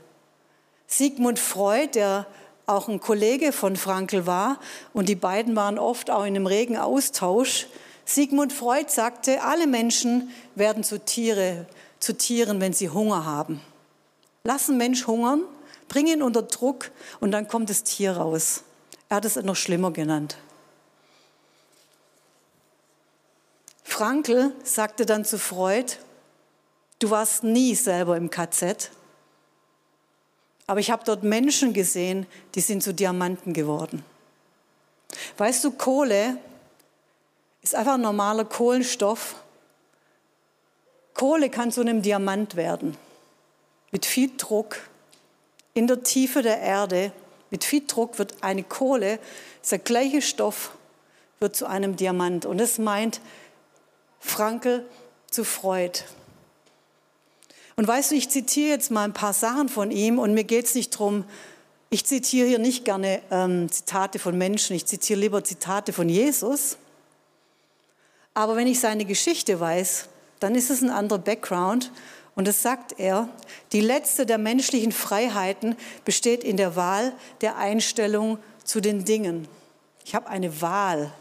Sigmund 0.88 1.38
Freud, 1.38 1.96
der 1.96 2.28
auch 2.66 2.88
ein 2.88 3.02
Kollege 3.02 3.52
von 3.52 3.76
Frankl 3.76 4.26
war, 4.26 4.62
und 4.94 5.10
die 5.10 5.16
beiden 5.16 5.54
waren 5.58 5.78
oft 5.78 6.10
auch 6.10 6.22
in 6.22 6.28
einem 6.28 6.48
regen 6.48 6.78
Austausch, 6.78 7.68
Sigmund 8.06 8.54
Freud 8.54 8.86
sagte, 8.88 9.44
alle 9.44 9.68
Menschen 9.68 10.32
werden 10.56 10.86
zu, 10.86 11.04
Tiere, 11.04 11.66
zu 12.00 12.18
Tieren, 12.18 12.62
wenn 12.62 12.72
sie 12.72 12.88
Hunger 12.88 13.26
haben. 13.26 13.60
Lass 14.46 14.70
einen 14.70 14.78
Mensch 14.78 15.08
hungern, 15.08 15.42
bring 15.94 16.08
ihn 16.08 16.24
unter 16.24 16.42
Druck 16.42 16.90
und 17.20 17.30
dann 17.30 17.48
kommt 17.48 17.70
das 17.70 17.84
Tier 17.84 18.14
raus. 18.18 18.64
Er 19.10 19.18
hat 19.18 19.26
es 19.26 19.36
noch 19.36 19.56
schlimmer 19.56 19.92
genannt. 19.92 20.38
Frankl 23.84 24.54
sagte 24.64 25.06
dann 25.06 25.24
zu 25.24 25.38
Freud, 25.38 25.98
du 26.98 27.12
warst 27.12 27.44
nie 27.44 27.76
selber 27.76 28.18
im 28.18 28.32
KZ, 28.32 28.90
aber 30.66 30.80
ich 30.80 30.90
habe 30.90 31.04
dort 31.06 31.22
Menschen 31.22 31.74
gesehen, 31.74 32.26
die 32.56 32.62
sind 32.62 32.82
zu 32.82 32.92
Diamanten 32.92 33.54
geworden. 33.54 34.04
Weißt 35.38 35.64
du, 35.64 35.70
Kohle 35.70 36.38
ist 37.62 37.76
einfach 37.76 37.94
ein 37.94 38.02
normaler 38.02 38.46
Kohlenstoff. 38.46 39.36
Kohle 41.14 41.52
kann 41.52 41.72
zu 41.72 41.82
einem 41.82 42.02
Diamant 42.02 42.56
werden. 42.56 42.98
Mit 43.92 44.08
viel 44.08 44.36
Druck 44.36 44.80
in 45.74 45.88
der 45.88 46.04
Tiefe 46.04 46.42
der 46.42 46.60
Erde, 46.60 47.12
mit 47.50 47.64
viel 47.64 47.84
Druck 47.86 48.20
wird 48.20 48.36
eine 48.42 48.64
Kohle, 48.64 49.20
der 49.70 49.80
gleiche 49.80 50.22
Stoff, 50.22 50.72
wird 51.40 51.56
zu 51.56 51.66
einem 51.66 51.96
Diamant. 51.96 52.46
Und 52.46 52.58
das 52.58 52.78
meint 52.78 53.22
Frankel 54.20 54.86
zu 55.30 55.44
Freud. 55.44 56.00
Und 57.76 57.88
weißt 57.88 58.12
du, 58.12 58.16
ich 58.16 58.30
zitiere 58.30 58.70
jetzt 58.70 58.92
mal 58.92 59.04
ein 59.04 59.14
paar 59.14 59.34
Sachen 59.34 59.68
von 59.68 59.92
ihm 59.92 60.20
und 60.20 60.34
mir 60.34 60.44
geht 60.44 60.66
es 60.66 60.76
nicht 60.76 60.94
darum, 60.94 61.26
ich 61.90 62.06
zitiere 62.06 62.48
hier 62.48 62.60
nicht 62.60 62.86
gerne 62.86 63.22
ähm, 63.30 63.72
Zitate 63.72 64.18
von 64.18 64.38
Menschen, 64.38 64.76
ich 64.76 64.86
zitiere 64.86 65.20
lieber 65.20 65.44
Zitate 65.44 65.94
von 65.94 66.10
Jesus. 66.10 66.78
Aber 68.34 68.56
wenn 68.56 68.68
ich 68.68 68.80
seine 68.80 69.06
Geschichte 69.06 69.60
weiß, 69.60 70.08
dann 70.40 70.56
ist 70.56 70.72
es 70.72 70.82
ein 70.82 70.90
anderer 70.90 71.20
Background. 71.20 71.92
Und 72.36 72.48
das 72.48 72.64
sagt 72.64 73.00
er, 73.00 73.30
die 73.72 73.82
letzte 73.82 74.26
der 74.26 74.38
menschlichen 74.38 74.92
Freiheiten 74.92 75.76
besteht 76.04 76.44
in 76.44 76.58
der 76.58 76.76
Wahl 76.76 77.14
der 77.42 77.58
Einstellung 77.58 78.40
zu 78.64 78.82
den 78.82 79.06
Dingen. 79.06 79.48
Ich 80.06 80.16
habe 80.16 80.28
eine 80.28 80.62
Wahl. 80.62 81.14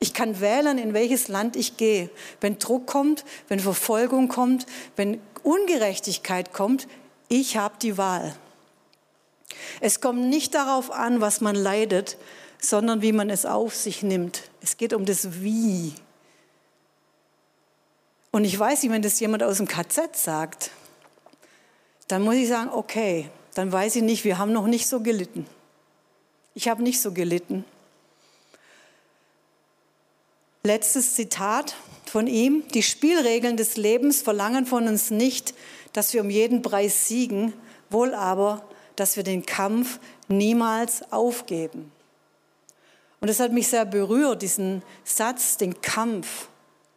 Ich 0.00 0.14
kann 0.14 0.40
wählen, 0.40 0.78
in 0.78 0.94
welches 0.94 1.28
Land 1.28 1.56
ich 1.56 1.76
gehe. 1.76 2.08
Wenn 2.40 2.58
Druck 2.58 2.86
kommt, 2.86 3.24
wenn 3.48 3.60
Verfolgung 3.60 4.28
kommt, 4.28 4.66
wenn 4.96 5.20
Ungerechtigkeit 5.42 6.52
kommt, 6.52 6.88
ich 7.28 7.56
habe 7.56 7.74
die 7.82 7.98
Wahl. 7.98 8.34
Es 9.80 10.00
kommt 10.00 10.20
nicht 10.28 10.54
darauf 10.54 10.90
an, 10.90 11.20
was 11.20 11.40
man 11.40 11.56
leidet, 11.56 12.16
sondern 12.60 13.02
wie 13.02 13.12
man 13.12 13.30
es 13.30 13.44
auf 13.44 13.74
sich 13.74 14.02
nimmt. 14.02 14.42
Es 14.62 14.76
geht 14.76 14.92
um 14.92 15.04
das 15.04 15.42
Wie. 15.42 15.94
Und 18.30 18.44
ich 18.44 18.58
weiß 18.58 18.82
nicht, 18.82 18.92
wenn 18.92 19.02
das 19.02 19.20
jemand 19.20 19.42
aus 19.42 19.56
dem 19.56 19.66
KZ 19.66 20.14
sagt, 20.16 20.70
dann 22.08 22.22
muss 22.22 22.34
ich 22.34 22.48
sagen, 22.48 22.70
okay, 22.70 23.30
dann 23.54 23.72
weiß 23.72 23.96
ich 23.96 24.02
nicht, 24.02 24.24
wir 24.24 24.38
haben 24.38 24.52
noch 24.52 24.66
nicht 24.66 24.86
so 24.86 25.00
gelitten. 25.00 25.46
Ich 26.54 26.68
habe 26.68 26.82
nicht 26.82 27.00
so 27.00 27.12
gelitten. 27.12 27.64
Letztes 30.62 31.14
Zitat 31.14 31.74
von 32.04 32.26
ihm. 32.26 32.64
Die 32.74 32.82
Spielregeln 32.82 33.56
des 33.56 33.76
Lebens 33.76 34.22
verlangen 34.22 34.66
von 34.66 34.88
uns 34.88 35.10
nicht, 35.10 35.54
dass 35.92 36.12
wir 36.12 36.20
um 36.20 36.30
jeden 36.30 36.62
Preis 36.62 37.08
siegen, 37.08 37.52
wohl 37.90 38.14
aber, 38.14 38.64
dass 38.96 39.16
wir 39.16 39.22
den 39.22 39.46
Kampf 39.46 39.98
niemals 40.28 41.12
aufgeben. 41.12 41.90
Und 43.20 43.28
es 43.28 43.40
hat 43.40 43.52
mich 43.52 43.68
sehr 43.68 43.84
berührt, 43.84 44.42
diesen 44.42 44.82
Satz, 45.04 45.56
den 45.56 45.80
Kampf 45.80 46.48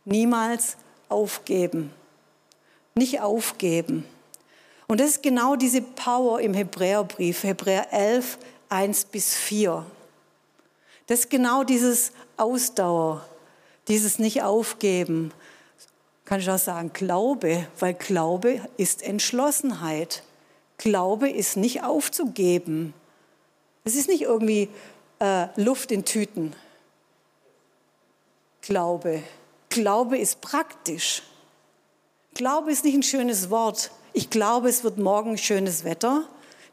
niemals 0.06 0.74
aufgeben. 0.74 0.91
Nicht 2.95 3.21
aufgeben. 3.21 4.06
Und 4.88 5.00
das 5.00 5.12
ist 5.12 5.24
genau 5.24 5.56
diese 5.56 5.82
Power 5.82 6.41
im 6.41 6.54
Hebräerbrief, 6.54 7.43
Hebräer 7.43 7.93
11, 7.93 8.38
1 8.69 9.06
bis 9.06 9.36
4. 9.36 9.86
Das 11.08 11.19
ist 11.19 11.30
genau 11.30 11.63
dieses 11.63 12.12
Ausdauer, 12.38 13.26
dieses 13.88 14.19
Nicht-Aufgeben. 14.19 15.34
Kann 16.26 16.39
ich 16.39 16.50
auch 16.50 16.58
sagen, 16.58 16.91
Glaube, 16.93 17.67
weil 17.80 17.93
Glaube 17.93 18.62
ist 18.78 19.04
Entschlossenheit. 19.04 20.24
Glaube 20.78 21.30
ist 21.30 21.58
nicht 21.58 21.84
aufzugeben. 21.84 22.93
Es 23.84 23.95
ist 23.95 24.08
nicht 24.08 24.24
irgendwie 24.24 24.69
äh, 25.19 25.47
Luft 25.56 25.91
in 25.91 26.06
Tüten. 26.06 26.54
Glaube. 28.62 29.24
Glaube 29.72 30.18
ist 30.18 30.42
praktisch. 30.42 31.24
Glaube 32.34 32.72
ist 32.72 32.84
nicht 32.84 32.94
ein 32.94 33.04
schönes 33.04 33.50
Wort. 33.50 33.90
Ich 34.12 34.30
glaube, 34.30 34.68
es 34.68 34.84
wird 34.84 34.98
morgen 34.98 35.38
schönes 35.38 35.86
Wetter. 35.86 36.28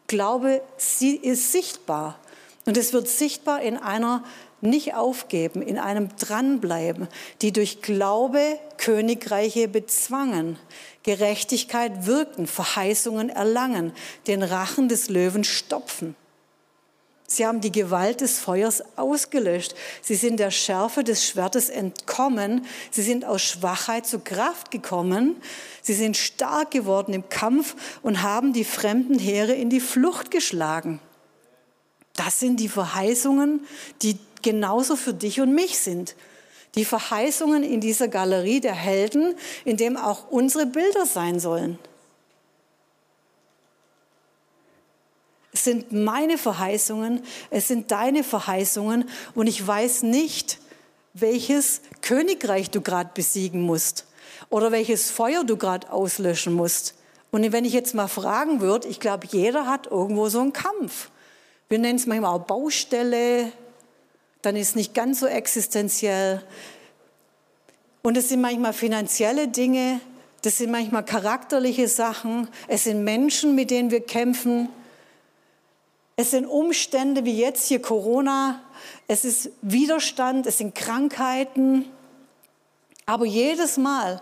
Glaube 0.08 0.62
ist 0.76 1.52
sichtbar. 1.52 2.18
Und 2.66 2.76
es 2.76 2.92
wird 2.92 3.08
sichtbar 3.08 3.62
in 3.62 3.76
einer 3.76 4.24
nicht 4.60 4.94
aufgeben, 4.94 5.62
in 5.62 5.78
einem 5.78 6.08
dranbleiben, 6.16 7.06
die 7.40 7.52
durch 7.52 7.82
Glaube 7.82 8.58
Königreiche 8.78 9.68
bezwangen, 9.68 10.58
Gerechtigkeit 11.04 12.06
wirken, 12.06 12.48
Verheißungen 12.48 13.30
erlangen, 13.30 13.92
den 14.26 14.42
Rachen 14.42 14.88
des 14.88 15.08
Löwen 15.08 15.44
stopfen. 15.44 16.16
Sie 17.30 17.44
haben 17.44 17.60
die 17.60 17.70
Gewalt 17.70 18.22
des 18.22 18.38
Feuers 18.38 18.82
ausgelöscht. 18.96 19.74
Sie 20.00 20.14
sind 20.14 20.40
der 20.40 20.50
Schärfe 20.50 21.04
des 21.04 21.26
Schwertes 21.26 21.68
entkommen. 21.68 22.64
Sie 22.90 23.02
sind 23.02 23.26
aus 23.26 23.42
Schwachheit 23.42 24.06
zu 24.06 24.20
Kraft 24.20 24.70
gekommen. 24.70 25.36
Sie 25.82 25.92
sind 25.92 26.16
stark 26.16 26.70
geworden 26.70 27.12
im 27.12 27.28
Kampf 27.28 27.76
und 28.00 28.22
haben 28.22 28.54
die 28.54 28.64
fremden 28.64 29.18
Heere 29.18 29.52
in 29.52 29.68
die 29.68 29.80
Flucht 29.80 30.30
geschlagen. 30.30 31.00
Das 32.14 32.40
sind 32.40 32.60
die 32.60 32.68
Verheißungen, 32.70 33.66
die 34.00 34.18
genauso 34.40 34.96
für 34.96 35.12
dich 35.12 35.42
und 35.42 35.54
mich 35.54 35.78
sind. 35.78 36.16
Die 36.76 36.86
Verheißungen 36.86 37.62
in 37.62 37.82
dieser 37.82 38.08
Galerie 38.08 38.60
der 38.60 38.74
Helden, 38.74 39.34
in 39.66 39.76
dem 39.76 39.98
auch 39.98 40.30
unsere 40.30 40.64
Bilder 40.64 41.04
sein 41.04 41.40
sollen. 41.40 41.78
Es 45.52 45.64
sind 45.64 45.92
meine 45.92 46.38
Verheißungen, 46.38 47.22
es 47.50 47.68
sind 47.68 47.90
deine 47.90 48.22
Verheißungen 48.22 49.08
und 49.34 49.46
ich 49.46 49.66
weiß 49.66 50.02
nicht, 50.02 50.58
welches 51.14 51.80
Königreich 52.02 52.70
du 52.70 52.80
gerade 52.80 53.10
besiegen 53.14 53.62
musst 53.62 54.06
oder 54.50 54.72
welches 54.72 55.10
Feuer 55.10 55.44
du 55.44 55.56
gerade 55.56 55.90
auslöschen 55.90 56.52
musst. 56.52 56.94
Und 57.30 57.50
wenn 57.52 57.64
ich 57.64 57.72
jetzt 57.72 57.94
mal 57.94 58.08
fragen 58.08 58.60
würde, 58.60 58.88
ich 58.88 59.00
glaube, 59.00 59.26
jeder 59.30 59.66
hat 59.66 59.86
irgendwo 59.86 60.28
so 60.28 60.40
einen 60.40 60.52
Kampf. 60.52 61.10
Wir 61.68 61.78
nennen 61.78 61.98
es 61.98 62.06
manchmal 62.06 62.34
auch 62.34 62.46
Baustelle, 62.46 63.52
dann 64.42 64.56
ist 64.56 64.70
es 64.70 64.74
nicht 64.74 64.94
ganz 64.94 65.20
so 65.20 65.26
existenziell. 65.26 66.42
Und 68.02 68.16
es 68.16 68.30
sind 68.30 68.40
manchmal 68.40 68.72
finanzielle 68.72 69.48
Dinge, 69.48 70.00
das 70.42 70.58
sind 70.58 70.70
manchmal 70.70 71.04
charakterliche 71.04 71.88
Sachen, 71.88 72.48
es 72.68 72.84
sind 72.84 73.04
Menschen, 73.04 73.54
mit 73.54 73.70
denen 73.70 73.90
wir 73.90 74.00
kämpfen. 74.00 74.68
Es 76.20 76.32
sind 76.32 76.46
Umstände 76.46 77.24
wie 77.24 77.38
jetzt 77.38 77.68
hier 77.68 77.80
Corona, 77.80 78.60
es 79.06 79.24
ist 79.24 79.50
Widerstand, 79.62 80.48
es 80.48 80.58
sind 80.58 80.74
Krankheiten. 80.74 81.84
Aber 83.06 83.24
jedes 83.24 83.76
Mal, 83.76 84.20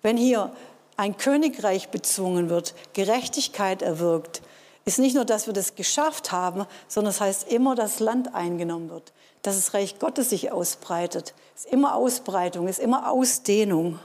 wenn 0.00 0.16
hier 0.16 0.50
ein 0.96 1.18
Königreich 1.18 1.90
bezwungen 1.90 2.48
wird, 2.48 2.74
Gerechtigkeit 2.94 3.82
erwirkt, 3.82 4.40
ist 4.86 4.98
nicht 4.98 5.14
nur, 5.14 5.26
dass 5.26 5.46
wir 5.46 5.52
das 5.52 5.74
geschafft 5.74 6.32
haben, 6.32 6.64
sondern 6.88 7.10
es 7.10 7.18
das 7.18 7.26
heißt 7.26 7.52
immer, 7.52 7.74
dass 7.74 8.00
Land 8.00 8.34
eingenommen 8.34 8.88
wird, 8.88 9.12
dass 9.42 9.56
das 9.56 9.74
Reich 9.74 9.98
Gottes 9.98 10.30
sich 10.30 10.52
ausbreitet. 10.52 11.34
Es 11.54 11.66
ist 11.66 11.70
immer 11.70 11.96
Ausbreitung, 11.96 12.66
es 12.66 12.78
ist 12.78 12.82
immer 12.82 13.10
Ausdehnung. 13.10 13.98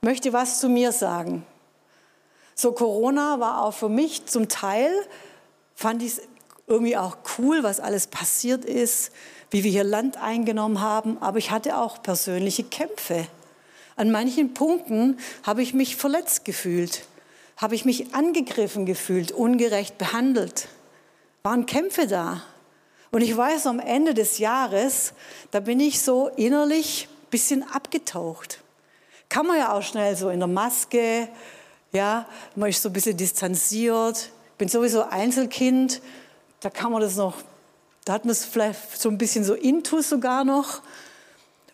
Ich 0.00 0.06
möchte 0.06 0.32
was 0.32 0.58
zu 0.58 0.70
mir 0.70 0.90
sagen. 0.90 1.44
So 2.62 2.70
Corona 2.70 3.40
war 3.40 3.64
auch 3.64 3.74
für 3.74 3.88
mich 3.88 4.26
zum 4.26 4.48
Teil, 4.48 4.92
fand 5.74 6.00
ich 6.00 6.12
es 6.12 6.22
irgendwie 6.68 6.96
auch 6.96 7.16
cool, 7.36 7.64
was 7.64 7.80
alles 7.80 8.06
passiert 8.06 8.64
ist, 8.64 9.10
wie 9.50 9.64
wir 9.64 9.70
hier 9.72 9.82
Land 9.82 10.16
eingenommen 10.16 10.80
haben, 10.80 11.18
aber 11.20 11.38
ich 11.38 11.50
hatte 11.50 11.76
auch 11.76 12.00
persönliche 12.04 12.62
Kämpfe. 12.62 13.26
An 13.96 14.12
manchen 14.12 14.54
Punkten 14.54 15.18
habe 15.42 15.60
ich 15.60 15.74
mich 15.74 15.96
verletzt 15.96 16.44
gefühlt 16.44 17.02
habe 17.62 17.76
ich 17.76 17.84
mich 17.84 18.12
angegriffen 18.12 18.86
gefühlt, 18.86 19.30
ungerecht 19.30 19.96
behandelt. 19.96 20.66
Waren 21.44 21.64
Kämpfe 21.64 22.08
da. 22.08 22.42
Und 23.12 23.20
ich 23.20 23.36
weiß, 23.36 23.68
am 23.68 23.78
Ende 23.78 24.14
des 24.14 24.38
Jahres, 24.38 25.12
da 25.52 25.60
bin 25.60 25.78
ich 25.78 26.00
so 26.00 26.28
innerlich 26.36 27.08
ein 27.08 27.30
bisschen 27.30 27.62
abgetaucht. 27.62 28.58
Kann 29.28 29.46
man 29.46 29.58
ja 29.58 29.72
auch 29.72 29.82
schnell 29.82 30.16
so 30.16 30.28
in 30.30 30.40
der 30.40 30.48
Maske, 30.48 31.28
ja, 31.92 32.26
man 32.56 32.70
ist 32.70 32.82
so 32.82 32.88
ein 32.88 32.92
bisschen 32.92 33.16
distanziert. 33.16 34.30
Ich 34.52 34.58
bin 34.58 34.68
sowieso 34.68 35.04
Einzelkind, 35.04 36.00
da 36.60 36.70
kann 36.70 36.92
man 36.92 37.00
das 37.00 37.16
noch, 37.16 37.36
da 38.04 38.14
hat 38.14 38.24
man 38.24 38.32
es 38.32 38.44
vielleicht 38.44 39.00
so 39.00 39.08
ein 39.08 39.18
bisschen 39.18 39.44
so 39.44 39.54
intus 39.54 40.08
sogar 40.08 40.44
noch. 40.44 40.82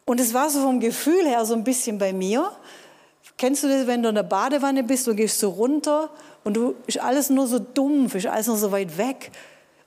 Und 0.05 0.21
es 0.21 0.33
war 0.33 0.49
so 0.49 0.63
vom 0.63 0.81
Gefühl 0.81 1.27
her 1.27 1.45
so 1.45 1.55
ein 1.55 1.65
bisschen 1.65 1.99
bei 1.99 2.13
mir, 2.13 2.51
Kennst 3.39 3.63
du 3.63 3.69
das, 3.69 3.87
wenn 3.87 4.03
du 4.03 4.09
in 4.09 4.17
der 4.17 4.25
Badewanne 4.25 4.83
bist 4.83 5.07
und 5.07 5.15
gehst 5.15 5.39
so 5.39 5.51
runter 5.51 6.11
und 6.43 6.55
du 6.55 6.75
ist 6.89 6.99
alles 6.99 7.31
nur 7.31 7.47
so 7.47 7.61
dumpf, 7.61 8.17
ist 8.17 8.27
alles 8.27 8.49
nur 8.49 8.57
so 8.57 8.73
weit 8.73 8.99
weg. 8.99 9.31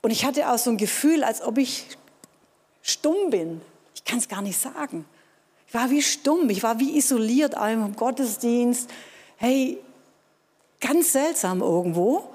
Und 0.01 0.09
ich 0.09 0.25
hatte 0.25 0.49
auch 0.49 0.57
so 0.57 0.71
ein 0.71 0.77
Gefühl, 0.77 1.21
als 1.23 1.41
ob 1.41 1.57
ich 1.57 1.85
stumm 2.81 3.29
bin. 3.29 3.61
Ich 3.93 4.05
kann 4.05 4.19
es 4.19 4.29
gar 4.29 4.41
nicht 4.41 4.57
sagen. 4.57 5.05
Ich 5.67 5.73
war 5.73 5.89
wie 5.89 6.01
stumm, 6.01 6.49
ich 6.49 6.63
war 6.63 6.79
wie 6.79 6.97
isoliert 6.97 7.55
im 7.55 7.93
Gottesdienst. 7.93 8.89
Hey, 9.35 9.79
ganz 10.81 11.13
seltsam 11.13 11.61
irgendwo. 11.61 12.29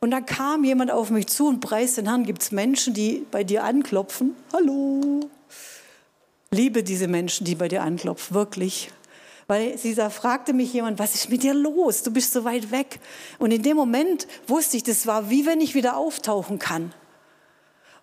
Und 0.00 0.12
dann 0.12 0.24
kam 0.26 0.62
jemand 0.62 0.92
auf 0.92 1.10
mich 1.10 1.26
zu 1.26 1.48
und 1.48 1.60
preist 1.60 1.96
den 1.96 2.06
Herrn. 2.06 2.24
Gibt 2.24 2.42
es 2.42 2.52
Menschen, 2.52 2.94
die 2.94 3.26
bei 3.30 3.42
dir 3.42 3.64
anklopfen? 3.64 4.36
Hallo. 4.52 5.20
Liebe 6.52 6.84
diese 6.84 7.08
Menschen, 7.08 7.44
die 7.44 7.56
bei 7.56 7.66
dir 7.66 7.82
anklopfen, 7.82 8.34
wirklich. 8.34 8.90
Weil 9.48 9.76
sie 9.76 9.94
da 9.94 10.10
fragte 10.10 10.52
mich 10.52 10.72
jemand, 10.72 10.98
was 10.98 11.14
ist 11.14 11.30
mit 11.30 11.42
dir 11.42 11.54
los? 11.54 12.02
Du 12.02 12.12
bist 12.12 12.32
so 12.32 12.44
weit 12.44 12.70
weg. 12.70 13.00
Und 13.38 13.50
in 13.50 13.62
dem 13.62 13.76
Moment 13.76 14.28
wusste 14.46 14.76
ich, 14.76 14.84
das 14.84 15.06
war 15.06 15.30
wie 15.30 15.46
wenn 15.46 15.60
ich 15.60 15.74
wieder 15.74 15.96
auftauchen 15.96 16.58
kann. 16.58 16.92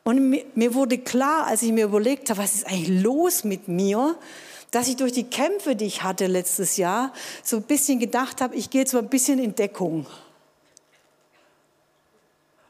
Und 0.04 0.56
mir 0.56 0.74
wurde 0.76 0.98
klar, 1.00 1.48
als 1.48 1.64
ich 1.64 1.72
mir 1.72 1.86
überlegt 1.86 2.30
habe, 2.30 2.42
was 2.42 2.54
ist 2.54 2.68
eigentlich 2.68 3.02
los 3.04 3.44
mit 3.44 3.68
mir, 3.68 4.16
dass 4.76 4.90
ich 4.90 4.98
durch 4.98 5.14
die 5.14 5.24
Kämpfe, 5.24 5.78
die 5.78 5.86
ich 5.86 6.04
hatte 6.04 6.28
letztes 6.28 6.76
Jahr, 6.76 7.14
so 7.42 7.56
ein 7.56 7.64
bisschen 7.64 7.98
gedacht 7.98 8.42
habe, 8.42 8.58
ich 8.58 8.70
gehe 8.70 8.82
jetzt 8.82 8.92
mal 8.92 9.00
ein 9.00 9.08
bisschen 9.08 9.40
in 9.40 9.56
Deckung. 9.56 10.06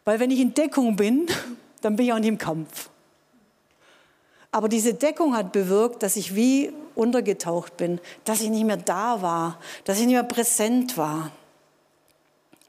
Weil 0.04 0.20
wenn 0.20 0.30
ich 0.30 0.40
in 0.40 0.54
Deckung 0.54 0.96
bin, 0.96 1.26
dann 1.82 1.96
bin 1.96 2.06
ich 2.06 2.14
auch 2.14 2.20
nicht 2.20 2.28
im 2.28 2.38
Kampf. 2.38 2.92
Aber 4.52 4.70
diese 4.70 4.94
Deckung 4.94 5.36
hat 5.36 5.52
bewirkt, 5.52 6.04
dass 6.04 6.16
ich 6.16 6.36
wie 6.36 6.72
untergetaucht 6.94 7.76
bin, 7.76 8.00
dass 8.24 8.40
ich 8.40 8.52
nicht 8.52 8.66
mehr 8.66 8.78
da 8.78 9.24
war, 9.24 9.60
dass 9.84 9.98
ich 9.98 10.06
nicht 10.06 10.14
mehr 10.14 10.22
präsent 10.22 11.00
war. 11.00 11.32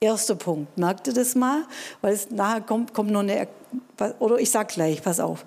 Erster 0.01 0.37
Punkt. 0.37 0.79
Merkt 0.79 1.09
ihr 1.09 1.13
das 1.13 1.35
mal? 1.35 1.67
Weil 2.01 2.15
es 2.15 2.31
nachher 2.31 2.63
kommt, 2.63 2.95
kommt 2.95 3.11
noch 3.11 3.21
eine, 3.21 3.49
oder 4.19 4.39
ich 4.39 4.51
sag 4.51 4.69
gleich, 4.69 5.03
pass 5.03 5.21
auf. 5.21 5.45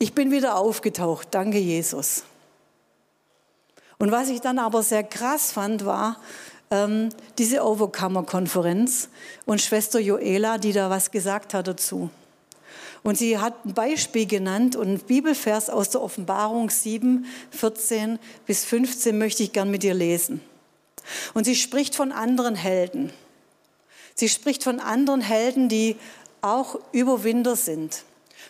Ich 0.00 0.12
bin 0.12 0.32
wieder 0.32 0.56
aufgetaucht. 0.56 1.28
Danke, 1.30 1.58
Jesus. 1.58 2.24
Und 4.00 4.10
was 4.10 4.30
ich 4.30 4.40
dann 4.40 4.58
aber 4.58 4.82
sehr 4.82 5.04
krass 5.04 5.52
fand, 5.52 5.84
war 5.84 6.18
ähm, 6.70 7.10
diese 7.36 7.62
Overcomer-Konferenz 7.62 9.10
und 9.44 9.60
Schwester 9.60 10.00
Joela, 10.00 10.56
die 10.56 10.72
da 10.72 10.88
was 10.88 11.10
gesagt 11.10 11.52
hat 11.52 11.68
dazu. 11.68 12.08
Und 13.02 13.18
sie 13.18 13.36
hat 13.36 13.66
ein 13.66 13.74
Beispiel 13.74 14.24
genannt 14.24 14.74
und 14.74 14.88
ein 14.88 14.98
Bibelvers 15.00 15.68
aus 15.68 15.90
der 15.90 16.00
Offenbarung 16.00 16.70
7, 16.70 17.26
14 17.50 18.18
bis 18.46 18.64
15 18.64 19.18
möchte 19.18 19.42
ich 19.42 19.52
gern 19.52 19.70
mit 19.70 19.82
dir 19.82 19.94
lesen. 19.94 20.40
Und 21.34 21.44
sie 21.44 21.54
spricht 21.54 21.94
von 21.94 22.10
anderen 22.10 22.54
Helden. 22.54 23.12
Sie 24.14 24.30
spricht 24.30 24.64
von 24.64 24.80
anderen 24.80 25.20
Helden, 25.20 25.68
die 25.68 25.96
auch 26.40 26.78
Überwinder 26.92 27.54
sind. 27.54 28.04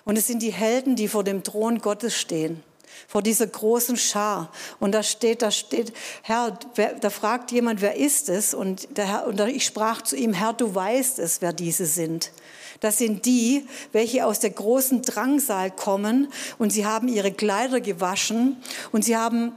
Und 0.04 0.16
es 0.16 0.28
sind 0.28 0.42
die 0.42 0.52
Helden, 0.52 0.94
die 0.94 1.08
vor 1.08 1.24
dem 1.24 1.42
Thron 1.42 1.80
Gottes 1.80 2.16
stehen 2.16 2.62
vor 3.08 3.22
dieser 3.22 3.46
großen 3.46 3.96
Schar. 3.96 4.50
Und 4.78 4.92
da 4.92 5.02
steht, 5.02 5.42
da 5.42 5.50
steht, 5.50 5.92
Herr, 6.22 6.58
wer, 6.74 6.94
da 6.94 7.10
fragt 7.10 7.52
jemand, 7.52 7.80
wer 7.80 7.96
ist 7.96 8.28
es? 8.28 8.54
Und, 8.54 8.96
der 8.96 9.06
Herr, 9.06 9.26
und 9.26 9.40
ich 9.40 9.64
sprach 9.64 10.02
zu 10.02 10.16
ihm, 10.16 10.32
Herr, 10.32 10.52
du 10.52 10.74
weißt 10.74 11.18
es, 11.18 11.40
wer 11.40 11.52
diese 11.52 11.86
sind. 11.86 12.32
Das 12.80 12.98
sind 12.98 13.26
die, 13.26 13.66
welche 13.92 14.24
aus 14.24 14.40
der 14.40 14.50
großen 14.50 15.02
Drangsal 15.02 15.70
kommen 15.70 16.32
und 16.58 16.70
sie 16.70 16.86
haben 16.86 17.08
ihre 17.08 17.30
Kleider 17.30 17.80
gewaschen 17.80 18.56
und 18.90 19.04
sie 19.04 19.16
haben 19.16 19.52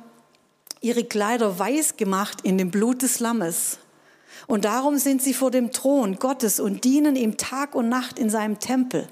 ihre 0.82 1.06
Kleider 1.06 1.58
weiß 1.58 1.96
gemacht 1.96 2.42
in 2.44 2.58
dem 2.58 2.70
Blut 2.70 3.02
des 3.02 3.22
Lammes. 3.22 3.80
Und 4.48 4.66
darum 4.66 4.98
sind 4.98 5.24
sie 5.24 5.34
vor 5.34 5.52
dem 5.52 5.72
Thron 5.72 6.18
Gottes 6.20 6.60
und 6.60 6.84
dienen 6.84 7.16
ihm 7.16 7.38
Tag 7.38 7.76
und 7.76 7.88
Nacht 7.88 8.20
in 8.20 8.30
seinem 8.30 8.60
Tempel. 8.60 9.08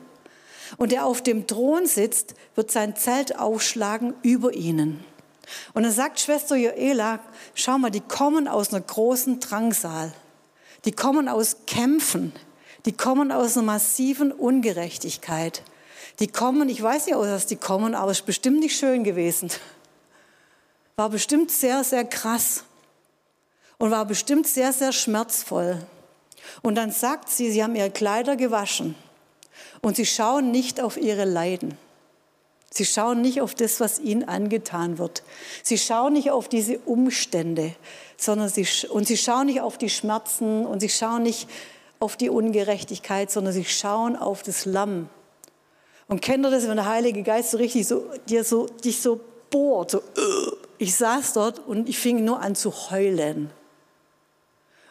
Und 0.78 0.92
der 0.92 1.06
auf 1.06 1.22
dem 1.22 1.48
Thron 1.48 1.86
sitzt, 1.86 2.36
wird 2.56 2.72
sein 2.72 2.96
Zelt 2.96 3.38
aufschlagen 3.38 4.14
über 4.24 4.54
ihnen. 4.54 5.04
Und 5.74 5.84
dann 5.84 5.92
sagt 5.92 6.20
Schwester 6.20 6.56
Joela, 6.56 7.20
schau 7.56 7.78
mal, 7.78 7.90
die 7.90 8.02
kommen 8.02 8.48
aus 8.48 8.74
einer 8.74 8.82
großen 8.82 9.40
Drangsal. 9.40 10.14
Die 10.86 10.92
kommen 10.92 11.28
aus 11.28 11.58
Kämpfen. 11.68 12.34
Die 12.86 12.94
kommen 12.94 13.32
aus 13.32 13.58
einer 13.58 13.66
massiven 13.66 14.32
Ungerechtigkeit. 14.32 15.64
Die 16.20 16.28
kommen, 16.28 16.70
ich 16.70 16.82
weiß 16.82 17.06
nicht, 17.06 17.16
aus 17.16 17.28
was 17.28 17.46
die 17.46 17.56
kommen, 17.56 17.96
aber 17.96 18.12
es 18.12 18.20
ist 18.20 18.26
bestimmt 18.26 18.60
nicht 18.60 18.78
schön 18.78 19.04
gewesen. 19.04 19.50
War 20.96 21.10
bestimmt 21.10 21.52
sehr, 21.52 21.84
sehr 21.84 22.06
krass. 22.06 22.64
Und 23.78 23.92
war 23.92 24.06
bestimmt 24.06 24.48
sehr, 24.48 24.74
sehr 24.74 24.92
schmerzvoll. 24.92 25.86
Und 26.62 26.76
dann 26.76 26.92
sagt 26.92 27.30
sie, 27.30 27.52
sie 27.52 27.64
haben 27.64 27.76
ihre 27.76 27.92
Kleider 27.92 28.36
gewaschen. 28.36 28.96
Und 29.82 29.96
sie 29.96 30.06
schauen 30.06 30.52
nicht 30.52 30.80
auf 30.80 30.98
ihre 30.98 31.26
Leiden. 31.26 31.78
Sie 32.74 32.86
schauen 32.86 33.22
nicht 33.22 33.41
auf 33.41 33.54
das, 33.54 33.80
was 33.80 34.00
ihnen 34.00 34.24
angetan 34.24 34.98
wird. 34.98 35.24
Sie 35.62 35.78
schauen 35.78 36.13
nicht 36.13 36.32
auf 36.32 36.48
diese 36.48 36.80
Umstände, 36.80 37.76
sondern 38.15 38.48
sie, 38.48 38.65
und 38.89 39.08
sie 39.08 39.17
schauen 39.17 39.48
nicht 39.48 39.60
auf 39.60 39.78
die 39.78 39.89
Schmerzen 39.89 40.65
und 40.65 40.80
sie 40.80 40.89
schauen 40.89 41.24
nicht 41.24 41.50
auf 42.00 42.15
die 42.15 42.30
Ungerechtigkeit, 42.30 43.30
sondern 43.30 43.54
sie 43.54 43.65
schauen 43.65 44.15
auf 44.15 44.41
das 44.41 44.65
Lamm. 44.65 45.10
Und 46.08 46.22
kennt 46.22 46.46
ihr 46.46 46.52
das, 46.52 46.67
wenn 46.67 46.78
der 46.78 46.88
Heilige 46.88 47.24
Geist 47.24 47.52
so 47.52 47.58
richtig 47.58 47.88
so, 47.88 48.06
dir 48.30 48.44
so, 48.44 48.67
dich 48.67 49.02
so 49.02 49.20
bohrt? 49.50 49.91
So, 49.91 50.02
ich 50.78 50.96
saß 50.96 51.34
dort 51.34 51.60
und 51.60 51.89
ich 51.89 52.00
fing 52.00 52.24
nur 52.24 52.39
an 52.39 52.56
zu 52.56 52.72
heulen. 52.89 53.52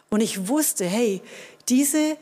Und 0.09 0.21
ich 0.21 0.47
wusste, 0.47 0.85
hey, 0.85 1.21
diese 1.67 2.15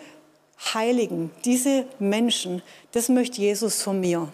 Heiligen, 0.74 1.32
diese 1.46 1.86
Menschen, 2.00 2.62
das 2.92 3.10
möchte 3.10 3.42
Jesus 3.42 3.82
von 3.82 4.00
mir. 4.00 4.30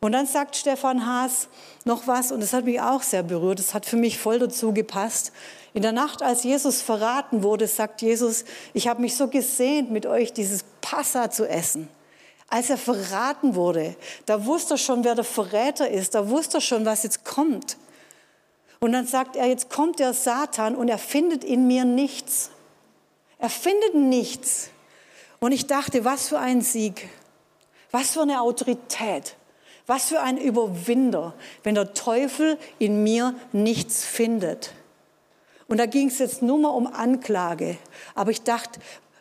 Und 0.00 0.12
dann 0.12 0.26
sagt 0.26 0.56
Stefan 0.56 1.06
Haas 1.06 1.48
noch 1.84 2.06
was, 2.06 2.32
und 2.32 2.40
das 2.40 2.52
hat 2.52 2.64
mich 2.64 2.80
auch 2.80 3.02
sehr 3.02 3.22
berührt, 3.22 3.58
das 3.58 3.74
hat 3.74 3.84
für 3.84 3.96
mich 3.96 4.18
voll 4.18 4.38
dazu 4.38 4.72
gepasst. 4.72 5.32
In 5.74 5.82
der 5.82 5.92
Nacht, 5.92 6.22
als 6.22 6.42
Jesus 6.42 6.80
verraten 6.80 7.42
wurde, 7.42 7.66
sagt 7.66 8.02
Jesus, 8.02 8.44
ich 8.72 8.88
habe 8.88 9.02
mich 9.02 9.14
so 9.14 9.28
gesehnt, 9.28 9.90
mit 9.90 10.06
euch 10.06 10.32
dieses 10.32 10.64
Passa 10.80 11.30
zu 11.30 11.48
essen. 11.48 11.88
Als 12.48 12.70
er 12.70 12.78
verraten 12.78 13.54
wurde, 13.54 13.94
da 14.26 14.44
wusste 14.44 14.74
er 14.74 14.78
schon, 14.78 15.04
wer 15.04 15.14
der 15.14 15.24
Verräter 15.24 15.88
ist, 15.88 16.14
da 16.14 16.28
wusste 16.28 16.58
er 16.58 16.62
schon, 16.62 16.84
was 16.84 17.04
jetzt 17.04 17.24
kommt. 17.24 17.76
Und 18.80 18.92
dann 18.92 19.06
sagt 19.06 19.36
er, 19.36 19.46
jetzt 19.46 19.68
kommt 19.68 19.98
der 19.98 20.14
Satan 20.14 20.74
und 20.74 20.88
er 20.88 20.98
findet 20.98 21.44
in 21.44 21.66
mir 21.66 21.84
nichts. 21.84 22.50
Er 23.38 23.50
findet 23.50 23.94
nichts. 23.94 24.70
Und 25.40 25.52
ich 25.52 25.66
dachte, 25.66 26.04
was 26.04 26.28
für 26.28 26.38
ein 26.38 26.60
Sieg, 26.60 27.08
was 27.90 28.12
für 28.12 28.22
eine 28.22 28.42
Autorität, 28.42 29.36
was 29.86 30.08
für 30.10 30.20
ein 30.20 30.36
Überwinder, 30.36 31.34
wenn 31.64 31.74
der 31.74 31.94
Teufel 31.94 32.58
in 32.78 33.02
mir 33.02 33.34
nichts 33.52 34.04
findet. 34.04 34.72
Und 35.66 35.78
da 35.78 35.86
ging 35.86 36.08
es 36.08 36.18
jetzt 36.18 36.42
nur 36.42 36.58
mal 36.58 36.68
um 36.68 36.86
Anklage. 36.86 37.78
Aber 38.14 38.30
ich 38.30 38.42
dachte, 38.42 38.80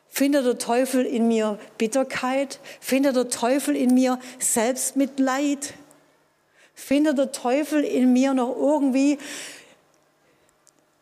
findet 0.09 0.45
der 0.45 0.57
Teufel 0.57 1.05
in 1.05 1.27
mir 1.27 1.57
Bitterkeit? 1.77 2.59
Findet 2.81 3.15
der 3.15 3.29
Teufel 3.29 3.75
in 3.75 3.93
mir 3.93 4.19
Selbstmitleid? 4.39 5.73
Findet 6.75 7.17
der 7.17 7.31
Teufel 7.31 7.83
in 7.83 8.11
mir 8.11 8.33
noch 8.33 8.55
irgendwie 8.55 9.19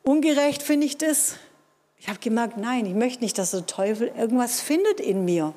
ungerecht, 0.04 0.62
finde 0.62 0.86
ich 0.86 0.98
das? 0.98 1.38
Ich 2.00 2.08
habe 2.08 2.20
gemerkt, 2.20 2.58
nein, 2.58 2.86
ich 2.86 2.94
möchte 2.94 3.24
nicht, 3.24 3.38
dass 3.38 3.52
der 3.52 3.66
Teufel 3.66 4.12
irgendwas 4.16 4.62
findet 4.62 5.00
in 5.00 5.26
mir. 5.26 5.54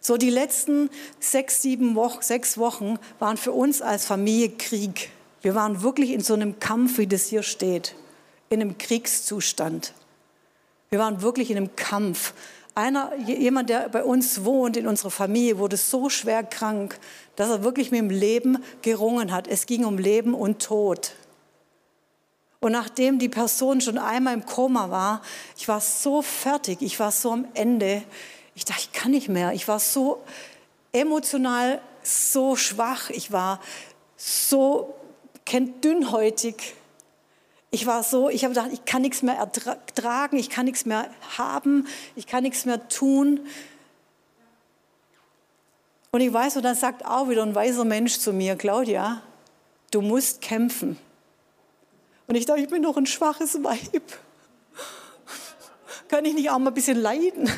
So 0.00 0.16
die 0.16 0.30
letzten 0.30 0.90
sechs, 1.20 1.62
sieben 1.62 1.94
Wochen, 1.94 2.22
sechs 2.22 2.58
Wochen 2.58 2.98
waren 3.18 3.36
für 3.36 3.52
uns 3.52 3.82
als 3.82 4.04
Familie 4.04 4.50
Krieg. 4.50 5.10
Wir 5.42 5.54
waren 5.54 5.82
wirklich 5.82 6.10
in 6.10 6.20
so 6.20 6.34
einem 6.34 6.58
Kampf, 6.60 6.98
wie 6.98 7.06
das 7.06 7.26
hier 7.26 7.42
steht, 7.42 7.94
in 8.48 8.60
einem 8.60 8.78
Kriegszustand. 8.78 9.92
Wir 10.90 10.98
waren 10.98 11.22
wirklich 11.22 11.50
in 11.50 11.56
einem 11.56 11.76
Kampf. 11.76 12.32
Einer, 12.74 13.14
jemand, 13.16 13.70
der 13.70 13.88
bei 13.88 14.04
uns 14.04 14.44
wohnt, 14.44 14.76
in 14.76 14.86
unserer 14.86 15.10
Familie, 15.10 15.58
wurde 15.58 15.76
so 15.76 16.08
schwer 16.08 16.44
krank, 16.44 16.98
dass 17.36 17.50
er 17.50 17.64
wirklich 17.64 17.90
mit 17.90 18.00
dem 18.00 18.10
Leben 18.10 18.58
gerungen 18.82 19.32
hat. 19.32 19.48
Es 19.48 19.66
ging 19.66 19.84
um 19.84 19.98
Leben 19.98 20.32
und 20.32 20.62
Tod. 20.62 21.12
Und 22.60 22.72
nachdem 22.72 23.18
die 23.18 23.28
Person 23.28 23.80
schon 23.80 23.98
einmal 23.98 24.34
im 24.34 24.44
Koma 24.44 24.90
war, 24.90 25.22
ich 25.56 25.68
war 25.68 25.80
so 25.80 26.22
fertig, 26.22 26.82
ich 26.82 26.98
war 26.98 27.12
so 27.12 27.32
am 27.32 27.46
Ende, 27.54 28.02
ich 28.54 28.64
dachte, 28.64 28.82
ich 28.82 28.92
kann 28.92 29.12
nicht 29.12 29.28
mehr. 29.28 29.52
Ich 29.52 29.68
war 29.68 29.78
so 29.78 30.22
emotional 30.92 31.80
so 32.02 32.56
schwach, 32.56 33.10
ich 33.10 33.30
war 33.30 33.60
so 34.16 34.94
dünnhäutig. 35.84 36.74
Ich 37.70 37.86
war 37.86 38.02
so, 38.02 38.28
ich 38.30 38.44
habe 38.44 38.54
gedacht, 38.54 38.70
ich 38.72 38.84
kann 38.84 39.02
nichts 39.02 39.22
mehr 39.22 39.36
ertragen, 39.36 40.36
ich 40.36 40.50
kann 40.50 40.64
nichts 40.64 40.86
mehr 40.86 41.10
haben, 41.36 41.86
ich 42.16 42.26
kann 42.26 42.42
nichts 42.42 42.64
mehr 42.64 42.88
tun. 42.88 43.46
Und 46.10 46.20
ich 46.20 46.32
weiß, 46.32 46.56
und 46.56 46.62
dann 46.64 46.74
sagt 46.74 47.04
auch 47.04 47.28
wieder 47.28 47.42
ein 47.42 47.54
weiser 47.54 47.84
Mensch 47.84 48.18
zu 48.18 48.32
mir, 48.32 48.56
Claudia, 48.56 49.22
du 49.90 50.00
musst 50.00 50.40
kämpfen. 50.40 50.98
Und 52.28 52.34
ich 52.34 52.46
dachte, 52.46 52.60
ich 52.60 52.68
bin 52.68 52.82
doch 52.82 52.96
ein 52.96 53.06
schwaches 53.06 53.62
Weib. 53.64 54.02
Kann 56.08 56.24
ich 56.24 56.34
nicht 56.34 56.50
auch 56.50 56.58
mal 56.58 56.70
ein 56.70 56.74
bisschen 56.74 57.00
leiden? 57.00 57.50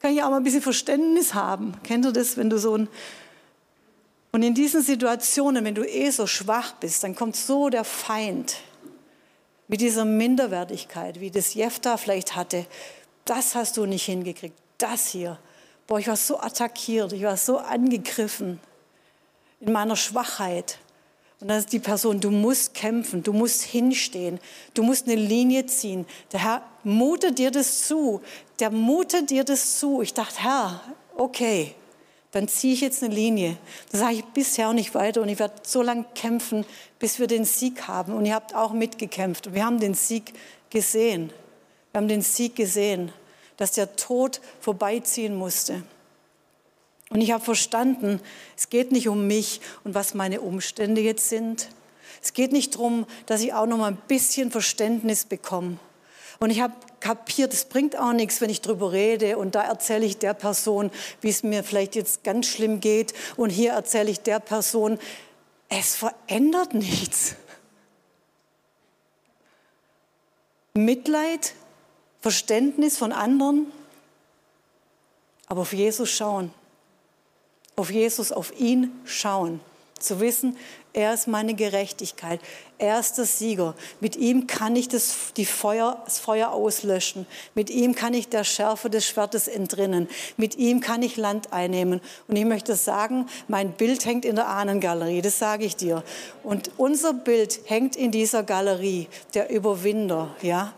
Kann 0.00 0.12
ich 0.12 0.22
auch 0.22 0.30
mal 0.30 0.38
ein 0.38 0.42
bisschen 0.42 0.62
Verständnis 0.62 1.32
haben? 1.32 1.80
Kennt 1.82 2.04
ihr 2.04 2.12
das, 2.12 2.36
wenn 2.36 2.50
du 2.50 2.58
so 2.58 2.76
ein... 2.76 2.88
Und 4.32 4.42
in 4.42 4.54
diesen 4.54 4.82
Situationen, 4.82 5.64
wenn 5.64 5.74
du 5.74 5.88
eh 5.88 6.10
so 6.10 6.26
schwach 6.26 6.72
bist, 6.72 7.02
dann 7.04 7.14
kommt 7.14 7.36
so 7.36 7.70
der 7.70 7.84
Feind 7.84 8.56
mit 9.68 9.80
dieser 9.80 10.04
Minderwertigkeit, 10.04 11.20
wie 11.20 11.30
das 11.30 11.54
Jefta 11.54 11.96
vielleicht 11.96 12.36
hatte. 12.36 12.66
Das 13.24 13.54
hast 13.54 13.76
du 13.76 13.86
nicht 13.86 14.04
hingekriegt. 14.04 14.58
Das 14.78 15.06
hier. 15.06 15.38
Boah, 15.86 15.98
ich 15.98 16.08
war 16.08 16.16
so 16.16 16.38
attackiert, 16.40 17.12
ich 17.12 17.22
war 17.22 17.36
so 17.36 17.58
angegriffen 17.58 18.60
in 19.60 19.72
meiner 19.72 19.96
Schwachheit. 19.96 20.78
Und 21.40 21.48
dann 21.48 21.58
ist 21.58 21.72
die 21.72 21.78
Person, 21.78 22.20
du 22.20 22.30
musst 22.30 22.72
kämpfen, 22.72 23.22
du 23.22 23.32
musst 23.32 23.62
hinstehen, 23.62 24.40
du 24.72 24.82
musst 24.82 25.06
eine 25.06 25.16
Linie 25.16 25.66
ziehen. 25.66 26.06
Der 26.32 26.42
Herr 26.42 26.62
mutet 26.82 27.38
dir 27.38 27.50
das 27.50 27.86
zu, 27.86 28.22
der 28.58 28.70
mutet 28.70 29.30
dir 29.30 29.44
das 29.44 29.78
zu. 29.78 30.00
Ich 30.00 30.14
dachte, 30.14 30.42
Herr, 30.42 30.80
okay, 31.16 31.74
dann 32.32 32.48
ziehe 32.48 32.72
ich 32.72 32.80
jetzt 32.80 33.02
eine 33.02 33.14
Linie. 33.14 33.56
Da 33.92 33.98
sage 33.98 34.14
ich 34.16 34.24
bisher 34.24 34.72
nicht 34.72 34.94
weiter 34.94 35.20
und 35.20 35.28
ich 35.28 35.38
werde 35.38 35.54
so 35.62 35.82
lange 35.82 36.06
kämpfen, 36.14 36.64
bis 36.98 37.18
wir 37.18 37.26
den 37.26 37.44
Sieg 37.44 37.86
haben. 37.86 38.14
Und 38.14 38.24
ihr 38.26 38.34
habt 38.34 38.54
auch 38.54 38.72
mitgekämpft. 38.72 39.54
Wir 39.54 39.64
haben 39.64 39.78
den 39.78 39.94
Sieg 39.94 40.32
gesehen. 40.70 41.30
Wir 41.92 41.98
haben 41.98 42.08
den 42.08 42.22
Sieg 42.22 42.56
gesehen, 42.56 43.12
dass 43.56 43.72
der 43.72 43.96
Tod 43.96 44.40
vorbeiziehen 44.60 45.34
musste. 45.34 45.82
Und 47.10 47.20
ich 47.20 47.30
habe 47.30 47.44
verstanden, 47.44 48.20
es 48.56 48.68
geht 48.68 48.92
nicht 48.92 49.08
um 49.08 49.26
mich 49.26 49.60
und 49.84 49.94
was 49.94 50.14
meine 50.14 50.40
Umstände 50.40 51.00
jetzt 51.00 51.28
sind. 51.28 51.68
Es 52.22 52.32
geht 52.32 52.52
nicht 52.52 52.74
darum, 52.74 53.06
dass 53.26 53.42
ich 53.42 53.52
auch 53.52 53.66
noch 53.66 53.78
mal 53.78 53.92
ein 53.92 53.98
bisschen 54.08 54.50
Verständnis 54.50 55.24
bekomme. 55.24 55.78
Und 56.38 56.50
ich 56.50 56.60
habe 56.60 56.74
kapiert, 57.00 57.54
es 57.54 57.64
bringt 57.64 57.96
auch 57.96 58.12
nichts, 58.12 58.40
wenn 58.40 58.50
ich 58.50 58.60
drüber 58.60 58.92
rede 58.92 59.38
und 59.38 59.54
da 59.54 59.62
erzähle 59.62 60.04
ich 60.04 60.18
der 60.18 60.34
Person, 60.34 60.90
wie 61.20 61.30
es 61.30 61.42
mir 61.42 61.62
vielleicht 61.62 61.94
jetzt 61.94 62.24
ganz 62.24 62.46
schlimm 62.46 62.80
geht 62.80 63.14
und 63.36 63.50
hier 63.50 63.72
erzähle 63.72 64.10
ich 64.10 64.20
der 64.20 64.40
Person, 64.40 64.98
es 65.68 65.94
verändert 65.94 66.74
nichts. 66.74 67.36
Mitleid, 70.74 71.54
Verständnis 72.20 72.98
von 72.98 73.12
anderen, 73.12 73.72
aber 75.46 75.62
auf 75.62 75.72
Jesus 75.72 76.10
schauen. 76.10 76.52
Auf 77.76 77.90
Jesus, 77.90 78.32
auf 78.32 78.58
ihn 78.58 78.90
schauen. 79.04 79.60
Zu 79.98 80.20
wissen, 80.20 80.56
er 80.96 81.12
ist 81.12 81.28
meine 81.28 81.52
Gerechtigkeit. 81.52 82.40
Er 82.78 82.98
ist 82.98 83.18
der 83.18 83.26
Sieger. 83.26 83.74
Mit 84.00 84.16
ihm 84.16 84.46
kann 84.46 84.74
ich 84.76 84.88
das, 84.88 85.34
die 85.36 85.44
Feuer, 85.44 86.00
das 86.06 86.18
Feuer 86.18 86.52
auslöschen. 86.52 87.26
Mit 87.54 87.68
ihm 87.68 87.94
kann 87.94 88.14
ich 88.14 88.30
der 88.30 88.44
Schärfe 88.44 88.88
des 88.88 89.06
Schwertes 89.06 89.46
entrinnen. 89.46 90.08
Mit 90.38 90.56
ihm 90.56 90.80
kann 90.80 91.02
ich 91.02 91.18
Land 91.18 91.52
einnehmen. 91.52 92.00
Und 92.28 92.36
ich 92.36 92.46
möchte 92.46 92.76
sagen, 92.76 93.26
mein 93.46 93.72
Bild 93.72 94.06
hängt 94.06 94.24
in 94.24 94.36
der 94.36 94.48
Ahnengalerie. 94.48 95.20
Das 95.20 95.38
sage 95.38 95.66
ich 95.66 95.76
dir. 95.76 96.02
Und 96.42 96.70
unser 96.78 97.12
Bild 97.12 97.60
hängt 97.66 97.94
in 97.94 98.10
dieser 98.10 98.42
Galerie, 98.42 99.08
der 99.34 99.50
Überwinder, 99.50 100.34
ja. 100.40 100.72